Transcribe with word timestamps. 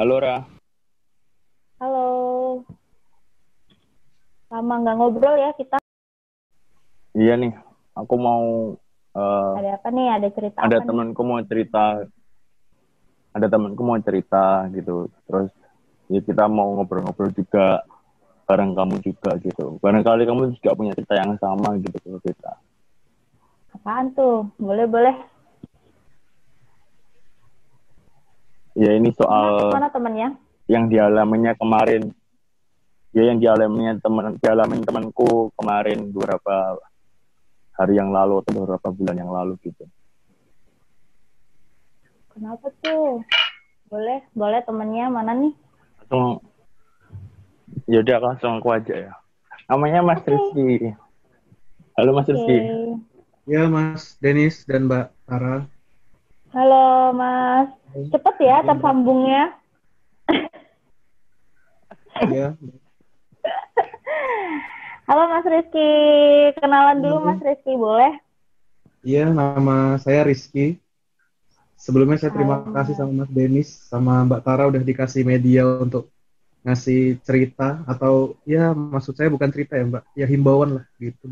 Halo 0.00 0.16
Ra. 0.16 0.40
Halo. 1.76 2.08
Lama 4.48 4.74
nggak 4.80 4.96
ngobrol 4.96 5.36
ya 5.36 5.52
kita. 5.52 5.76
Iya 7.12 7.36
nih, 7.36 7.52
aku 7.92 8.16
mau 8.16 8.44
uh, 9.12 9.52
Ada 9.60 9.76
apa 9.76 9.92
nih? 9.92 10.08
Ada 10.08 10.28
cerita 10.32 10.56
ada 10.56 10.80
temanku 10.80 11.20
mau 11.20 11.36
cerita 11.44 12.00
ada 13.36 13.46
temanku 13.52 13.82
mau 13.84 14.00
cerita 14.00 14.72
gitu 14.72 15.12
terus 15.28 15.52
ya 16.08 16.24
kita 16.24 16.48
mau 16.48 16.80
ngobrol-ngobrol 16.80 17.36
juga 17.36 17.84
bareng 18.48 18.72
kamu 18.72 19.04
juga 19.04 19.36
gitu 19.36 19.76
barangkali 19.84 20.24
kamu 20.24 20.56
juga 20.56 20.80
punya 20.80 20.96
cerita 20.96 21.14
yang 21.20 21.36
sama 21.36 21.76
gitu 21.76 22.00
ke 22.00 22.32
kita 22.32 22.56
Apaan 23.76 24.16
tuh? 24.16 24.48
Boleh 24.58 24.88
boleh. 24.88 25.39
Ya 28.80 28.96
ini 28.96 29.12
soal 29.12 29.68
Mana 29.76 29.92
temennya? 29.92 30.28
yang 30.64 30.88
dialaminya 30.88 31.52
kemarin 31.52 32.14
ya 33.12 33.28
yang 33.28 33.36
dialaminya 33.36 33.98
teman 34.00 34.38
dialamin 34.38 34.80
temanku 34.80 35.50
kemarin 35.58 36.08
beberapa 36.08 36.78
hari 37.76 37.98
yang 37.98 38.08
lalu 38.08 38.40
atau 38.40 38.52
beberapa 38.56 38.88
bulan 38.88 39.16
yang 39.18 39.28
lalu 39.28 39.60
gitu 39.60 39.84
Kenapa 42.30 42.72
tuh? 42.80 43.20
Boleh, 43.90 44.22
boleh 44.32 44.62
temennya 44.62 45.10
mana 45.10 45.34
nih? 45.34 45.52
langsung 46.00 46.40
ya 47.84 48.00
udah 48.00 48.18
langsung 48.18 48.58
aku 48.58 48.70
aja 48.72 48.94
ya 48.96 49.12
namanya 49.66 50.00
Mas 50.00 50.22
Rizky 50.24 50.94
halo 51.94 52.10
Mas 52.10 52.26
Oke. 52.26 52.34
Rizky 52.34 52.58
Ya 53.44 53.66
Mas 53.66 54.14
Denis 54.18 54.62
dan 54.62 54.86
Mbak 54.86 55.10
Tara. 55.26 55.66
Halo 56.50 57.14
Mas. 57.14 57.70
Cepet 58.10 58.36
ya 58.42 58.66
tersambungnya. 58.66 59.54
Ya, 62.30 62.52
Halo 65.10 65.26
Mas 65.26 65.46
Rizky. 65.46 65.90
Kenalan 66.58 67.02
dulu 67.02 67.18
Halo. 67.18 67.26
Mas 67.30 67.42
Rizky, 67.42 67.72
boleh? 67.74 68.12
iya 69.02 69.26
nama 69.30 69.98
saya 69.98 70.26
Rizky. 70.26 70.78
Sebelumnya 71.78 72.20
saya 72.20 72.34
terima 72.34 72.60
Halo, 72.60 72.74
kasih 72.76 72.94
sama 72.94 73.12
Mas 73.24 73.30
Denis 73.32 73.68
sama 73.86 74.22
Mbak 74.26 74.42
Tara 74.46 74.70
udah 74.70 74.82
dikasih 74.82 75.22
media 75.26 75.66
untuk 75.66 76.10
ngasih 76.60 77.18
cerita 77.24 77.80
atau 77.88 78.36
ya 78.44 78.70
maksud 78.76 79.16
saya 79.16 79.32
bukan 79.32 79.48
cerita 79.48 79.74
ya 79.80 79.86
Mbak, 79.88 80.04
ya 80.14 80.26
himbauan 80.26 80.70
lah 80.78 80.84
gitu. 81.00 81.30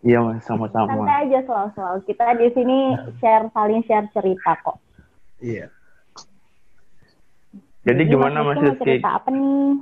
Iya 0.00 0.18
Mas 0.18 0.42
sama-sama 0.42 0.88
Santai 0.88 1.26
aja 1.26 1.38
selalu-selalu. 1.42 1.98
Kita 2.04 2.24
di 2.34 2.48
sini 2.52 2.78
share 3.18 3.46
saling 3.50 3.82
share 3.84 4.08
cerita 4.10 4.52
kok. 4.60 4.76
Iya. 5.38 5.70
jadi 7.82 8.02
gimana 8.04 8.42
Mas 8.42 8.58
Rizky 8.58 9.00
cerita 9.00 9.16
apa 9.16 9.28
nih? 9.30 9.80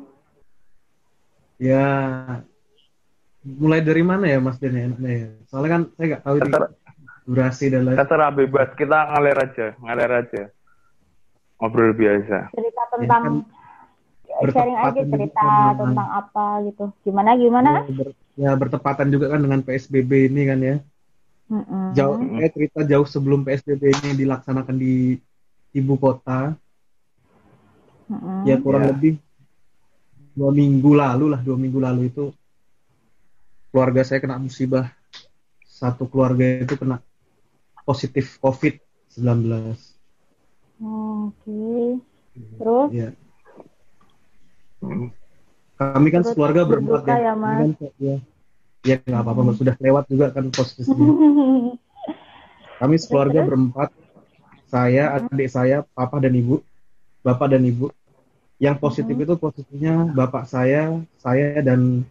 Ya 1.58 1.84
mulai 3.42 3.80
dari 3.80 4.02
mana 4.02 4.26
ya 4.26 4.38
Mas 4.38 4.58
Den 4.58 4.74
ya 4.74 4.82
enaknya 4.86 5.12
ya? 5.12 5.28
Soalnya 5.48 5.70
kan 5.70 5.82
saya 5.92 6.06
nggak 6.06 6.22
tahu 6.22 6.34
ini 6.34 6.42
Terserah. 6.44 6.70
durasi 7.24 7.64
dan 7.66 7.82
lain. 7.82 7.96
terserah 7.96 8.30
bebas 8.30 8.68
kita 8.74 8.98
ngalir 9.10 9.34
aja 9.36 9.66
ngalir 9.80 10.12
aja 10.14 10.42
ngobrol 11.58 11.90
biasa 11.90 12.54
Cerita 12.54 12.82
tentang 12.92 13.22
kan 14.22 14.46
sharing 14.52 14.76
aja 14.76 15.00
cerita 15.02 15.42
dengan- 15.42 15.76
tentang 15.80 16.08
apa 16.12 16.46
gitu. 16.62 16.84
Gimana 17.02 17.30
gimana? 17.34 17.70
Ya, 17.82 17.96
ber- 17.96 18.25
ya 18.36 18.52
bertepatan 18.52 19.08
juga 19.08 19.32
kan 19.32 19.40
dengan 19.40 19.60
PSBB 19.64 20.28
ini 20.28 20.42
kan 20.46 20.60
ya. 20.60 20.76
Mm-mm. 21.46 21.94
jauh 21.94 22.18
saya 22.18 22.50
cerita 22.50 22.80
jauh 22.82 23.06
sebelum 23.06 23.46
PSBB 23.46 23.82
ini 23.86 24.10
dilaksanakan 24.18 24.74
di 24.74 25.14
ibu 25.72 25.94
kota 25.94 26.58
Mm-mm. 28.10 28.42
ya 28.50 28.58
kurang 28.58 28.82
Ya. 28.82 28.90
lebih 28.90 29.14
dua 30.34 30.50
minggu 30.52 30.90
lalu 30.92 31.32
lah 31.32 31.40
dua 31.40 31.54
minggu 31.56 31.78
lalu 31.78 32.10
itu 32.10 32.34
keluarga 33.70 34.02
saya 34.02 34.18
kena 34.18 34.42
musibah 34.42 34.90
satu 35.64 36.10
keluarga 36.10 36.66
itu 36.66 36.74
kena 36.74 36.98
positif 37.86 38.36
COVID 38.42 38.74
19 39.14 39.78
Oke. 40.76 42.02
Terus 42.60 42.88
ya 42.92 43.08
kami 45.78 46.08
kan 46.10 46.24
sekeluarga 46.24 46.64
berempat 46.68 47.06
ya, 47.06 47.16
ya, 47.30 47.34
Kami 47.36 47.38
Mas. 47.38 47.78
kan, 47.78 47.92
ya 48.02 48.16
ya 48.86 48.96
nggak 49.02 49.22
apa-apa 49.22 49.40
Mbak. 49.42 49.56
sudah 49.58 49.74
lewat 49.82 50.04
juga 50.12 50.26
kan 50.30 50.44
posisinya 50.54 51.10
kami 52.80 52.94
sekeluarga 53.00 53.40
terus? 53.40 53.48
berempat 53.48 53.90
saya 54.66 55.02
adik 55.18 55.48
saya 55.50 55.76
papa 55.94 56.18
dan 56.22 56.34
ibu 56.34 56.62
bapak 57.26 57.48
dan 57.54 57.62
ibu 57.66 57.86
yang 58.58 58.76
positif 58.78 59.14
Mhm. 59.14 59.24
itu 59.26 59.34
posisinya 59.36 59.94
bapak 60.14 60.44
saya 60.48 60.82
saya 61.18 61.60
dan 61.60 62.02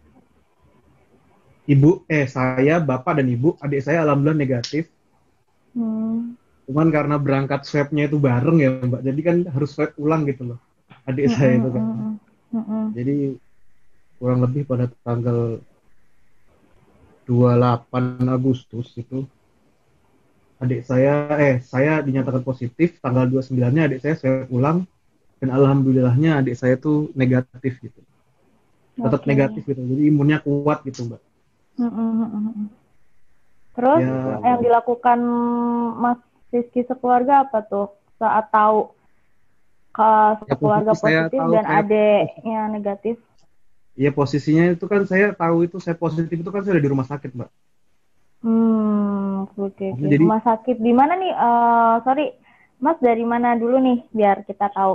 ibu 1.66 2.04
eh 2.06 2.26
saya 2.30 2.78
bapak 2.78 3.18
dan 3.22 3.26
ibu 3.28 3.56
adik 3.58 3.82
saya 3.82 4.02
alhamdulillah 4.04 4.38
negatif 4.38 4.84
Hmm. 5.76 6.32
cuman 6.66 6.88
karena 6.88 7.16
berangkat 7.20 7.68
swabnya 7.68 8.08
itu 8.08 8.16
bareng 8.18 8.58
ya 8.64 8.70
mbak 8.80 9.04
jadi 9.04 9.20
kan 9.22 9.36
harus 9.54 9.70
swab 9.76 9.92
ulang 10.00 10.24
gitu 10.24 10.42
loh 10.50 10.58
adik 11.04 11.28
saya 11.30 11.60
itu 11.60 11.68
kan 11.68 11.84
Mm-mm, 11.84 12.16
mm-mm. 12.56 12.84
jadi 12.96 13.36
kurang 14.18 14.40
lebih 14.40 14.64
pada 14.64 14.88
tanggal 15.04 15.60
28 17.26 18.30
Agustus 18.30 18.94
itu 18.96 19.26
adik 20.56 20.88
saya 20.88 21.28
eh 21.36 21.60
saya 21.60 22.00
dinyatakan 22.00 22.40
positif 22.40 22.96
tanggal 23.04 23.28
29-nya 23.28 23.92
adik 23.92 24.00
saya 24.00 24.14
swab 24.16 24.48
ulang 24.48 24.88
dan 25.36 25.52
alhamdulillahnya 25.52 26.40
adik 26.40 26.56
saya 26.56 26.80
tuh 26.80 27.12
negatif 27.12 27.76
gitu 27.82 28.00
tetap 28.96 29.20
Oke. 29.20 29.28
negatif 29.28 29.62
gitu 29.68 29.76
jadi 29.76 30.02
imunnya 30.08 30.40
kuat 30.40 30.80
gitu 30.88 31.04
mbak 31.04 31.20
Mm-mm, 31.76 32.10
mm-mm. 32.24 32.66
Terus 33.76 34.00
Ya. 34.00 34.40
yang 34.40 34.64
dilakukan 34.64 35.18
Mas 36.00 36.16
Rizky 36.48 36.88
sekeluarga 36.88 37.44
apa 37.44 37.60
tuh 37.68 37.92
saat 38.16 38.48
tahu 38.48 38.96
ke 39.92 40.10
sekeluarga 40.48 40.92
posisi 40.96 41.04
saya 41.04 41.20
positif 41.28 41.40
tahu 41.44 41.52
dan 41.52 41.64
saya- 41.68 41.78
adiknya 41.84 42.60
negatif? 42.72 43.16
Ya 44.04 44.10
posisinya 44.18 44.64
itu 44.74 44.84
kan 44.92 45.02
saya 45.10 45.26
tahu 45.42 45.56
itu 45.66 45.76
saya 45.84 45.96
positif 46.02 46.36
itu 46.42 46.50
kan 46.54 46.60
saya 46.62 46.72
udah 46.76 46.84
di 46.86 46.92
rumah 46.94 47.08
sakit 47.12 47.30
mbak 47.36 47.50
Hmm, 48.44 49.44
oke 49.44 49.60
oke. 49.68 49.86
Jadi- 50.00 50.18
Rumah 50.22 50.40
sakit 50.48 50.76
di 50.86 50.92
mana 50.98 51.12
nih? 51.22 51.32
Eh, 51.46 51.94
sorry, 52.04 52.24
Mas 52.84 52.98
dari 53.06 53.24
mana 53.32 53.48
dulu 53.62 53.76
nih 53.86 53.98
biar 54.16 54.36
kita 54.48 54.66
tahu. 54.76 54.94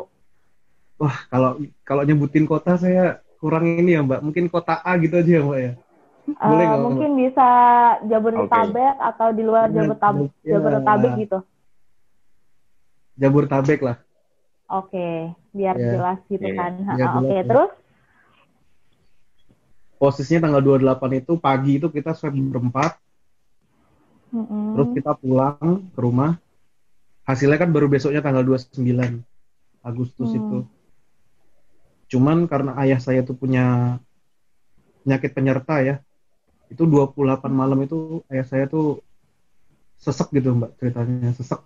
wah 1.01 1.17
kalau 1.31 1.51
kalau 1.87 2.03
nyebutin 2.07 2.45
kota 2.51 2.71
saya 2.83 3.19
kurang 3.41 3.65
ini 3.81 3.97
ya 3.97 4.01
mbak 4.05 4.19
mungkin 4.25 4.45
kota 4.53 4.73
A 4.85 4.91
gitu 5.01 5.15
aja 5.21 5.31
ya 5.37 5.41
mbak 5.47 5.59
ya 5.65 5.71
Eh, 6.31 6.47
Boleh 6.47 6.65
Mbak? 6.69 6.79
mungkin 6.85 7.11
bisa 7.21 7.47
Jabodetabek 8.09 8.95
atau 9.09 9.27
di 9.37 9.41
luar 9.47 9.67
Ya, 9.67 9.73
Jabodetabek, 9.83 10.29
ya. 10.45 10.51
Jabodetabek 10.53 11.11
gitu. 11.21 11.37
Jabodetabek 13.21 13.79
lah 13.87 13.97
Oke, 14.71 15.07
biar 15.57 15.75
Ya. 15.75 15.91
jelas 15.91 16.17
gitu 16.31 16.47
Iya, 16.47 16.53
kan. 16.57 16.71
Iya, 16.97 17.05
Oke, 17.19 17.35
jelas, 17.35 17.37
ya. 17.43 17.43
terus? 17.49 17.71
Posisinya 20.01 20.41
tanggal 20.49 20.61
28 20.65 21.11
itu 21.21 21.33
pagi 21.45 21.71
itu 21.79 21.87
kita 21.95 22.11
swab 22.17 22.33
berempat 22.53 22.91
Mm-mm. 24.33 24.71
terus 24.73 24.89
kita 24.95 25.11
pulang 25.21 25.67
ke 25.93 25.99
rumah 26.05 26.31
hasilnya 27.29 27.57
kan 27.61 27.69
baru 27.75 27.87
besoknya 27.93 28.21
tanggal 28.25 28.43
29 28.47 29.11
Agustus 29.89 30.29
Hmm. 30.29 30.39
itu 30.39 30.57
cuman 32.11 32.37
karena 32.51 32.71
ayah 32.83 32.99
saya 33.05 33.21
tuh 33.27 33.35
punya 33.41 33.63
penyakit 35.05 35.31
penyerta 35.37 35.75
ya 35.81 35.95
itu 36.73 36.83
28 36.87 37.51
malam 37.53 37.79
itu 37.85 37.97
ayah 38.31 38.45
saya 38.47 38.65
tuh 38.73 39.01
sesek 40.03 40.27
gitu 40.37 40.49
mbak 40.57 40.71
ceritanya 40.79 41.31
sesek 41.37 41.61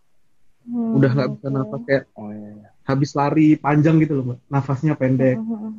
Hmm, 0.65 0.97
udah 0.97 1.09
nggak 1.13 1.29
bisa 1.37 1.47
nafas 1.53 1.81
kayak 1.85 2.03
oh 2.17 2.29
iya, 2.33 2.49
iya. 2.57 2.67
habis 2.89 3.11
lari 3.19 3.47
panjang 3.65 3.95
gitu 4.01 4.13
loh 4.17 4.23
mbak 4.33 4.39
nafasnya 4.49 4.93
pendek 5.01 5.37
Mm-mm. 5.37 5.73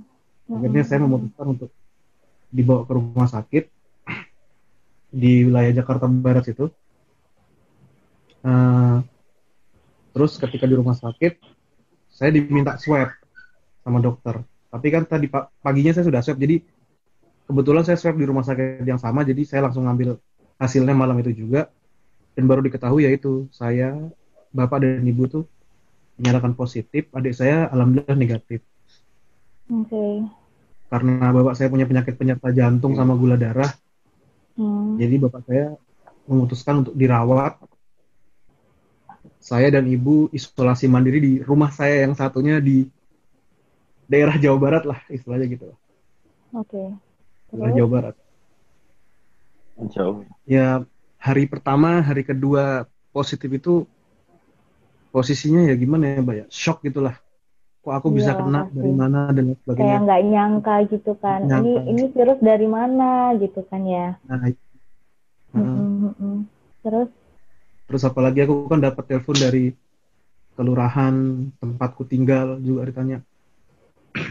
akhirnya 0.54 0.82
saya 0.86 0.98
memutuskan 1.04 1.46
untuk 1.58 1.70
dibawa 2.56 2.88
ke 2.88 2.92
rumah 2.96 3.28
sakit 3.28 3.64
di 5.12 5.44
wilayah 5.44 5.72
Jakarta 5.76 6.08
Barat 6.08 6.48
itu. 6.48 6.72
Eh, 8.46 8.96
terus 10.16 10.40
ketika 10.40 10.64
di 10.64 10.74
rumah 10.76 10.96
sakit, 10.96 11.36
saya 12.08 12.30
diminta 12.32 12.80
swab 12.80 13.12
sama 13.84 14.00
dokter. 14.00 14.40
Tapi 14.72 14.86
kan 14.88 15.04
tadi 15.04 15.28
pa- 15.28 15.52
paginya 15.60 15.92
saya 15.92 16.08
sudah 16.08 16.20
swab, 16.24 16.40
jadi 16.40 16.64
kebetulan 17.44 17.84
saya 17.84 18.00
swab 18.00 18.16
di 18.16 18.24
rumah 18.24 18.42
sakit 18.42 18.88
yang 18.88 18.98
sama, 18.98 19.20
jadi 19.22 19.42
saya 19.44 19.68
langsung 19.68 19.84
ngambil 19.84 20.16
hasilnya 20.56 20.96
malam 20.96 21.20
itu 21.20 21.36
juga. 21.36 21.68
Dan 22.36 22.48
baru 22.48 22.60
diketahui 22.64 23.08
yaitu 23.08 23.48
saya, 23.52 23.96
bapak 24.52 24.84
dan 24.84 25.04
ibu 25.04 25.24
tuh 25.28 25.44
dinyatakan 26.16 26.56
positif, 26.56 27.08
adik 27.12 27.36
saya 27.36 27.68
alhamdulillah 27.72 28.16
negatif 28.16 28.60
Oke. 29.66 30.22
Karena 30.86 31.34
bapak 31.34 31.54
saya 31.58 31.68
punya 31.68 31.86
penyakit 31.88 32.14
penyerta 32.14 32.48
jantung 32.54 32.94
sama 32.94 33.14
gula 33.18 33.38
darah 33.38 33.70
Hmm. 34.56 34.96
jadi 34.96 35.20
bapak 35.20 35.44
saya 35.44 35.76
memutuskan 36.24 36.80
untuk 36.80 36.96
dirawat 36.96 37.60
saya 39.36 39.68
dan 39.68 39.86
ibu 39.86 40.32
isolasi 40.32 40.88
mandiri 40.88 41.18
di 41.20 41.32
rumah 41.44 41.68
saya 41.70 42.08
yang 42.08 42.16
satunya 42.16 42.58
di 42.58 42.88
daerah 44.10 44.34
Jawa 44.38 44.58
Barat 44.58 44.82
lah 44.86 44.98
istilahnya 45.06 45.46
gitu. 45.50 45.70
Oke. 46.50 46.94
Daerah 47.52 47.70
Terus? 47.70 47.78
Jawa 47.78 47.88
Barat. 47.90 48.14
Jauh. 49.92 50.24
Ya 50.48 50.82
hari 51.20 51.44
pertama, 51.46 52.00
hari 52.00 52.24
kedua 52.24 52.90
positif 53.14 53.50
itu 53.54 53.84
posisinya 55.14 55.68
ya 55.68 55.74
gimana 55.78 56.16
ya, 56.16 56.24
Mbak 56.24 56.34
ya? 56.34 56.46
Shock 56.50 56.82
gitulah. 56.82 57.20
Kok 57.86 57.94
aku 57.94 58.08
bisa 58.10 58.34
Iya, 58.34 58.38
kena 58.42 58.60
pasti. 58.66 58.74
dari 58.74 58.92
mana 58.98 59.18
dan 59.30 59.44
lain 59.46 59.54
Kayak 59.54 59.62
sebagainya. 59.62 59.98
nggak 60.02 60.20
nyangka 60.26 60.74
gitu 60.90 61.12
kan. 61.22 61.40
Ini 61.46 61.50
Nyangka. 61.54 61.80
ini 61.86 62.02
virus 62.10 62.38
dari 62.42 62.66
mana 62.66 63.10
gitu 63.38 63.60
kan 63.70 63.82
ya. 63.86 64.06
Nah. 64.26 64.42
Terus? 66.82 67.08
Terus 67.86 68.02
apalagi 68.02 68.42
aku 68.42 68.66
kan 68.66 68.82
dapat 68.82 69.04
telepon 69.06 69.36
dari 69.38 69.64
kelurahan 70.58 71.14
tempatku 71.62 72.02
tinggal 72.08 72.58
juga 72.58 72.88
ditanya 72.88 73.18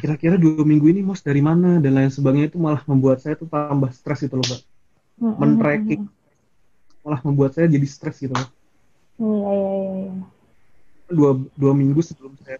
kira-kira 0.01 0.41
dua 0.41 0.65
minggu 0.65 0.89
ini 0.89 1.05
mas 1.05 1.21
dari 1.21 1.37
mana 1.37 1.77
dan 1.77 1.93
lain 1.93 2.09
sebagainya 2.09 2.49
itu 2.49 2.57
malah 2.57 2.81
membuat 2.89 3.21
saya 3.21 3.37
tuh 3.37 3.45
tambah 3.45 3.93
stres 3.93 4.25
gitu 4.25 4.33
loh 4.33 4.43
mbak 4.43 4.61
Men-tracking. 5.37 6.01
malah 7.05 7.21
membuat 7.21 7.53
saya 7.53 7.69
jadi 7.69 7.85
stres 7.85 8.17
gitu 8.17 8.33
loh 8.33 8.49
Iya, 9.21 9.49
iya, 9.53 9.71
iya, 9.77 9.93
iya. 10.09 10.13
dua, 11.13 11.37
dua 11.53 11.73
minggu 11.77 12.01
sebelum 12.01 12.33
saya 12.41 12.57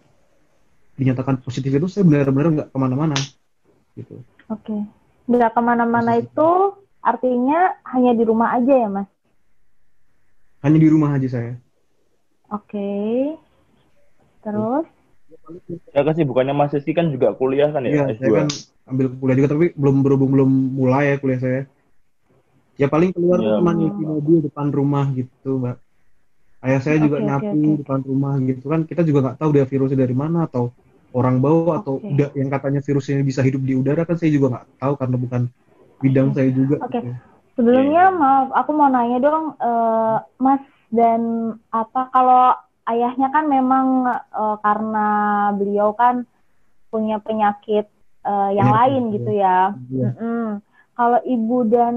dinyatakan 0.96 1.40
positif 1.44 1.70
itu 1.70 1.86
saya 1.92 2.04
benar-benar 2.08 2.48
nggak 2.56 2.68
ke 2.72 2.78
mana-mana 2.80 3.16
gitu 3.96 4.16
Oke. 4.48 4.76
Nggak 5.26 5.50
ke 5.54 5.60
mana-mana 5.62 6.12
itu 6.22 6.48
artinya 7.02 7.74
hanya 7.94 8.12
di 8.18 8.24
rumah 8.26 8.54
aja 8.58 8.74
ya, 8.74 8.88
Mas? 8.90 9.08
hanya 10.64 10.78
di 10.82 10.88
rumah 10.90 11.10
aja 11.16 11.28
saya 11.30 11.52
Oke. 12.50 12.86
Terus? 14.46 14.86
Ya 15.90 16.02
kan 16.06 16.14
sih 16.14 16.22
bukannya 16.26 16.54
Mas 16.54 16.70
Rizky 16.74 16.94
kan 16.94 17.10
juga 17.10 17.34
kuliah 17.34 17.74
kan 17.74 17.82
Iya, 17.82 18.06
ya 18.10 18.14
saya 18.18 18.30
S2. 18.30 18.38
kan 18.38 18.48
ambil 18.86 19.06
kuliah 19.18 19.36
juga 19.42 19.48
tapi 19.58 19.66
belum 19.74 19.96
berhubung 20.06 20.30
belum 20.34 20.50
mulai 20.78 21.04
ya 21.10 21.16
kuliah 21.18 21.40
saya. 21.42 21.60
Ya 22.78 22.86
paling 22.86 23.10
keluar 23.10 23.42
Iya. 23.42 23.58
cuma 23.58 23.72
nyuci 23.74 24.02
mobil 24.06 24.38
depan 24.46 24.66
rumah 24.70 25.06
gitu, 25.16 25.50
Mbak. 25.58 25.76
Ayah 26.66 26.80
saya 26.82 26.96
juga 27.02 27.16
oke, 27.18 27.26
nyapu 27.26 27.56
oke. 27.58 27.78
depan 27.82 28.00
rumah 28.06 28.34
gitu 28.42 28.66
kan. 28.70 28.80
Kita 28.86 29.02
juga 29.02 29.18
nggak 29.26 29.36
tahu 29.42 29.50
dia 29.54 29.64
virusnya 29.66 29.98
dari 30.04 30.14
mana 30.14 30.38
atau 30.46 30.70
orang 31.16 31.40
bawa 31.40 31.80
atau 31.80 31.96
udah 31.98 32.28
yang 32.36 32.52
katanya 32.52 32.84
virusnya 32.84 33.24
bisa 33.24 33.40
hidup 33.40 33.64
di 33.64 33.72
udara 33.72 34.04
kan 34.04 34.20
saya 34.20 34.28
juga 34.36 34.46
nggak 34.52 34.66
tahu 34.76 34.94
karena 35.00 35.16
bukan 35.16 35.42
bidang 36.04 36.28
saya 36.36 36.50
juga. 36.52 36.76
Oke. 36.84 37.00
gitu. 37.00 37.08
Sebelumnya 37.56 38.12
Iya. 38.12 38.18
maaf, 38.20 38.48
aku 38.52 38.70
mau 38.76 38.88
nanya 38.92 39.16
dong, 39.16 39.56
eh, 39.56 40.16
Mas 40.36 40.60
dan 40.92 41.20
apa 41.72 42.12
kalau 42.12 42.52
ayahnya 42.86 43.32
kan 43.32 43.48
memang 43.48 43.86
eh, 44.12 44.56
karena 44.60 45.08
beliau 45.56 45.96
kan 45.96 46.28
punya 46.92 47.16
penyakit 47.18 47.88
eh, 48.22 48.50
yang 48.52 48.68
Penyakit, 48.68 48.76
lain 48.76 49.02
iya. 49.02 49.12
gitu 49.16 49.30
ya. 49.32 49.58
Iya. 49.88 50.08
Mm-mm. 50.20 50.46
Kalau 50.96 51.20
ibu 51.24 51.58
dan 51.68 51.94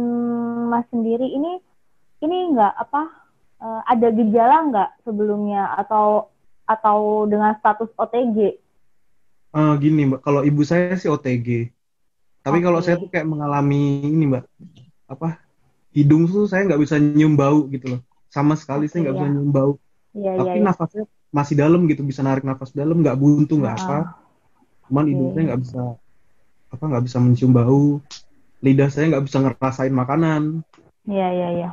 Mas 0.72 0.88
sendiri 0.92 1.28
ini 1.28 1.60
ini 2.24 2.38
nggak 2.56 2.74
apa 2.80 3.02
eh, 3.60 3.82
ada 3.84 4.08
gejala 4.16 4.56
nggak 4.72 4.90
sebelumnya 5.04 5.76
atau 5.76 6.32
atau 6.64 7.28
dengan 7.28 7.52
status 7.60 7.92
OTG? 8.00 8.56
Eh, 9.50 9.74
gini, 9.82 10.02
Mbak, 10.10 10.22
kalau 10.22 10.42
ibu 10.46 10.62
saya 10.62 10.94
sih 11.00 11.10
OTG. 11.10 11.74
Tapi 12.46 12.58
kalau 12.62 12.80
saya 12.80 12.96
tuh 13.02 13.10
kayak 13.10 13.26
mengalami 13.26 14.06
ini, 14.06 14.24
Mbak, 14.30 14.44
apa? 15.10 15.42
Hidung 15.90 16.30
tuh 16.30 16.46
saya 16.46 16.70
nggak 16.70 16.82
bisa 16.86 16.96
nyium 17.02 17.34
bau 17.34 17.66
gitu 17.68 17.98
loh. 17.98 18.02
Sama 18.30 18.54
sekali 18.54 18.86
saya 18.86 19.10
nggak 19.10 19.16
ya. 19.16 19.20
bisa 19.20 19.30
nyium 19.34 19.50
bau. 19.50 19.74
Iya 20.14 20.32
iya 20.34 20.42
tapi 20.42 20.58
iya. 20.62 20.66
nafasnya 20.66 21.04
masih 21.30 21.56
dalam 21.62 21.86
gitu 21.86 22.02
bisa 22.02 22.26
narik 22.26 22.42
nafas 22.42 22.74
dalam 22.74 22.98
nggak 23.06 23.18
buntu 23.18 23.62
nggak 23.62 23.78
Ah, 23.78 23.82
apa 23.86 24.00
cuman 24.90 25.06
Oke. 25.06 25.10
hidung 25.14 25.30
saya 25.30 25.44
nggak 25.54 25.62
bisa 25.62 25.82
apa 26.70 26.84
nggak 26.90 27.04
bisa 27.06 27.18
mencium 27.22 27.52
bau 27.54 28.02
lidah 28.66 28.90
saya 28.90 29.06
nggak 29.14 29.26
bisa 29.30 29.38
ngerasain 29.46 29.94
makanan 29.94 30.66
Iya 31.10 31.28
iya 31.34 31.50
iya. 31.58 31.70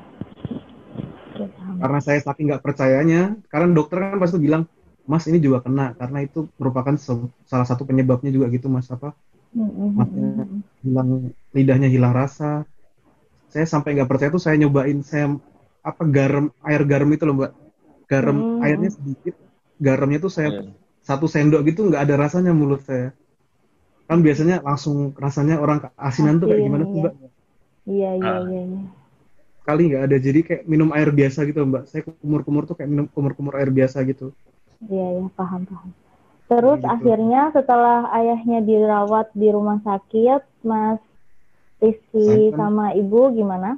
Karena 1.77 2.01
saya 2.01 2.21
saking 2.25 2.49
nggak 2.49 2.65
percayanya 2.65 3.37
karena 3.53 3.69
dokter 3.77 4.01
kan 4.01 4.17
pasti 4.17 4.41
bilang 4.41 4.65
mas 5.11 5.25
ini 5.31 5.39
juga 5.47 5.59
kena 5.67 5.85
karena 6.01 6.19
itu 6.27 6.39
merupakan 6.61 6.95
se- 7.05 7.31
salah 7.51 7.67
satu 7.71 7.83
penyebabnya 7.89 8.31
juga 8.37 8.47
gitu 8.55 8.67
mas 8.75 8.89
apa 8.97 9.09
mm-mm. 9.57 10.63
hilang 10.85 11.11
lidahnya 11.57 11.89
hilang 11.95 12.15
rasa 12.21 12.65
saya 13.53 13.67
sampai 13.73 13.91
nggak 13.97 14.11
percaya 14.11 14.31
tuh 14.35 14.43
saya 14.47 14.57
nyobain 14.61 14.99
saya 15.11 15.27
apa 15.91 16.03
garam 16.17 16.47
air 16.69 16.83
garam 16.91 17.09
itu 17.15 17.25
loh 17.29 17.35
mbak 17.39 17.53
garam 18.11 18.37
Hmm. 18.37 18.63
airnya 18.65 18.91
sedikit 18.97 19.35
garamnya 19.87 20.19
tuh 20.25 20.33
saya 20.37 20.51
Iya. 20.51 20.73
satu 21.09 21.27
sendok 21.35 21.63
gitu 21.69 21.81
nggak 21.89 22.03
ada 22.07 22.15
rasanya 22.25 22.53
mulut 22.61 22.83
saya 22.89 23.07
kan 24.09 24.19
biasanya 24.27 24.57
langsung 24.67 24.97
rasanya 25.25 25.55
orang 25.65 25.79
asinan 26.09 26.37
tuh 26.41 26.47
kayak 26.51 26.63
Asin, 26.63 26.67
gimana 26.67 26.85
sih 26.91 26.99
iya. 26.99 27.03
mbak 27.03 27.15
Iya 27.93 28.11
iya 28.21 28.35
Ah. 28.35 28.41
iya. 28.49 28.61
iya. 28.71 28.81
kali 29.67 29.83
nggak 29.91 30.03
ada 30.07 30.17
jadi 30.27 30.41
kayak 30.49 30.63
minum 30.73 30.89
air 30.97 31.11
biasa 31.19 31.39
gitu 31.49 31.61
mbak 31.71 31.83
saya 31.91 32.03
kumur-kumur 32.07 32.63
tuh 32.69 32.75
kayak 32.79 32.91
minum 32.93 33.07
kumur-kumur 33.15 33.55
air 33.59 33.71
biasa 33.79 33.99
gitu 34.11 34.27
Iya, 34.85 35.07
iya, 35.17 35.27
paham, 35.39 35.63
paham. 35.71 35.91
Terus 36.51 36.81
Gitu. 36.81 36.89
akhirnya 36.95 37.43
setelah 37.57 37.99
ayahnya 38.19 38.59
dirawat 38.71 39.27
di 39.43 39.49
rumah 39.57 39.79
sakit, 39.89 40.43
Mas 40.71 41.01
Rizky 41.83 42.27
Saya 42.27 42.43
kan- 42.51 42.61
sama 42.61 42.87
ibu 43.03 43.21
gimana? 43.39 43.71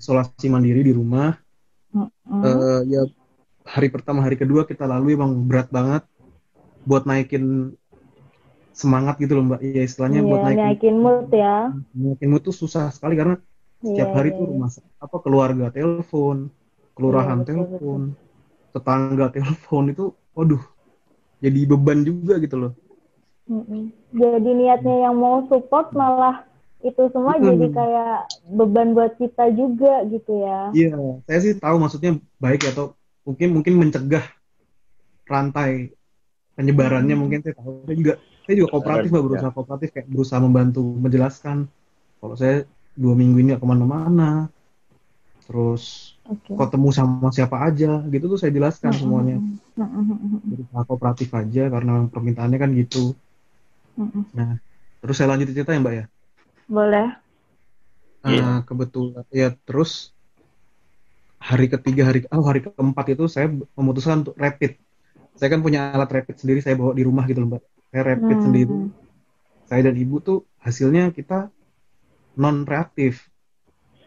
isolasi 0.00 0.46
mandiri 0.52 0.80
di 0.88 0.92
rumah 0.98 1.28
Mm-mm. 1.94 2.66
Eh, 2.68 2.80
ya 2.92 3.00
hari 3.74 3.88
pertama 3.94 4.20
hari 4.26 4.36
kedua 4.42 4.62
kita 4.70 4.84
lalui 4.92 5.12
emang 5.18 5.32
berat 5.48 5.68
banget 5.76 6.02
buat 6.88 7.04
naikin 7.10 7.44
semangat 8.80 9.14
gitu 9.22 9.32
loh 9.36 9.44
mbak 9.48 9.60
ya 9.76 9.82
istilahnya 9.88 10.20
Iya, 10.20 10.22
buat 10.28 10.40
naikin 10.46 10.72
naikin 10.72 10.96
mood 11.04 11.26
ya. 11.42 11.54
naikin 12.02 12.28
mood 12.32 12.42
tuh 12.48 12.54
susah 12.62 12.84
sekali 12.96 13.14
karena 13.20 13.34
setiap 13.88 14.08
Iya, 14.08 14.12
hari 14.16 14.28
iya, 14.28 14.36
tuh 14.36 14.44
iya. 14.50 14.50
rumah 14.50 14.68
apa 15.04 15.16
keluarga 15.24 15.66
telepon 15.76 16.36
kelurahan 16.96 17.40
Iya, 17.40 17.46
betul, 17.48 17.66
telepon 17.66 18.00
tetangga 18.74 19.26
telepon 19.36 19.84
itu 19.92 20.04
waduh 20.36 20.62
jadi 21.44 21.60
beban 21.70 22.00
juga 22.08 22.34
gitu 22.44 22.56
loh. 22.62 22.72
Jadi 24.16 24.50
niatnya 24.58 24.96
yang 25.06 25.16
mau 25.22 25.46
support 25.46 25.94
malah 25.94 26.42
itu 26.82 27.02
semua 27.14 27.38
Mm-mm. 27.38 27.46
jadi 27.46 27.66
kayak 27.72 28.14
beban 28.58 28.88
buat 28.96 29.12
kita 29.18 29.44
juga 29.54 30.02
gitu 30.10 30.32
ya. 30.44 30.60
iya 30.76 30.88
saya 31.26 31.38
sih 31.44 31.52
tahu 31.62 31.76
maksudnya 31.82 32.10
baik 32.42 32.60
atau 32.70 32.84
mungkin 33.26 33.48
mungkin 33.56 33.74
mencegah 33.80 34.24
rantai 35.26 35.90
penyebarannya 36.56 37.14
Hmm. 37.14 37.22
mungkin 37.22 37.40
saya 37.44 37.54
tahu 37.58 37.70
saya 37.86 37.96
juga 38.00 38.14
saya 38.46 38.54
juga 38.58 38.68
kooperatif 38.72 39.08
mbak 39.10 39.22
Iya. 39.22 39.26
berusaha 39.28 39.50
kooperatif 39.56 39.88
kayak 39.94 40.06
berusaha 40.12 40.40
membantu 40.42 40.82
menjelaskan 41.04 41.56
kalau 42.20 42.34
saya 42.38 42.56
dua 42.96 43.14
minggu 43.18 43.36
ini 43.42 43.50
ke 43.58 43.66
mana-mana 43.66 44.48
terus 45.46 45.82
Oke. 46.24 46.54
ketemu 46.58 46.88
sama 46.98 47.28
siapa 47.36 47.56
aja 47.68 47.86
gitu 48.12 48.24
tuh 48.32 48.38
saya 48.40 48.52
jelaskan 48.58 48.92
Mm-mm. 48.92 49.00
semuanya 49.00 49.34
Mm-mm. 49.78 50.42
berusaha 50.50 50.82
kooperatif 50.88 51.28
aja 51.40 51.62
karena 51.74 51.92
permintaannya 52.12 52.58
kan 52.62 52.70
gitu 52.80 52.98
Mm-mm. 53.98 54.26
terus 55.00 55.14
saya 55.18 55.28
lanjut 55.32 55.48
cerita 55.52 55.72
ya 55.74 55.80
mbak 55.84 55.94
ya 56.00 56.04
Boleh. 56.68 57.18
Iya. 58.26 58.42
Eh, 58.42 58.58
kebetulan 58.68 59.24
ya 59.40 59.46
terus 59.66 59.90
hari 61.48 61.66
ketiga 61.72 62.02
hari 62.08 62.18
oh 62.36 62.44
hari 62.48 62.60
keempat 62.66 63.06
itu 63.14 63.24
saya 63.34 63.46
memutuskan 63.78 64.16
untuk 64.24 64.36
rapid 64.44 64.72
saya 65.38 65.48
kan 65.54 65.60
punya 65.66 65.80
alat 65.96 66.10
rapid 66.16 66.36
sendiri 66.42 66.60
saya 66.64 66.76
bawa 66.80 66.92
di 66.98 67.04
rumah 67.08 67.24
gitu 67.30 67.38
loh 67.42 67.48
mbak 67.52 67.62
saya 67.92 68.02
rapid 68.10 68.38
Hmm. 68.38 68.46
sendiri 68.46 68.72
saya 69.68 69.80
dan 69.86 69.96
ibu 70.04 70.16
tuh 70.28 70.38
hasilnya 70.64 71.02
kita 71.18 71.34
non 72.42 72.56
reaktif 72.70 73.28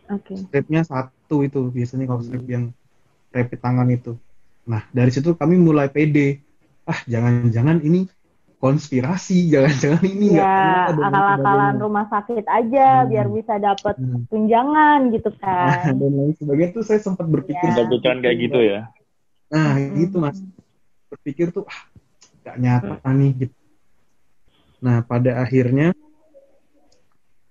Oke. 0.10 0.36
stripnya 0.40 0.82
satu 0.90 1.19
itu 1.48 1.60
biasanya 1.70 2.06
kalau 2.10 2.22
strip 2.26 2.46
yang 2.50 2.66
rapid 3.36 3.60
tangan 3.62 3.88
itu 3.90 4.14
nah 4.70 4.82
dari 4.94 5.12
situ 5.14 5.34
kami 5.38 5.56
mulai 5.58 5.88
pede 5.90 6.42
ah 6.86 7.00
jangan-jangan 7.06 7.78
ini 7.82 8.06
konspirasi 8.62 9.48
jangan-jangan 9.54 10.04
ini 10.06 10.28
Ya, 10.36 10.46
lain 10.90 11.00
akal-akalan 11.10 11.74
rumah 11.82 12.06
sakit 12.14 12.46
aja 12.46 12.86
Hmm. 12.90 13.10
biar 13.10 13.28
bisa 13.32 13.54
dapat 13.58 13.96
Nah, 14.00 14.20
tunjangan 14.30 15.00
gitu 15.16 15.30
kan. 15.42 15.94
dan 16.00 16.12
lain 16.18 16.34
sebagainya 16.38 16.72
tuh 16.78 16.84
saya 16.86 17.00
sempat 17.02 17.26
berpikir 17.28 17.70
Ya. 17.70 17.88
Pikiran 17.90 18.18
kayak 18.24 18.38
gitu 18.46 18.60
ya. 18.62 18.80
nah 19.50 19.74
Mm-mm. 19.80 20.00
gitu 20.06 20.16
mas 20.22 20.38
berpikir 21.10 21.48
tuh 21.56 21.64
ah 21.66 21.80
gak 22.46 22.58
nyata 22.62 23.10
nih 23.18 23.32
gitu 23.48 23.56
nah 24.80 24.98
pada 25.04 25.32
akhirnya 25.44 25.92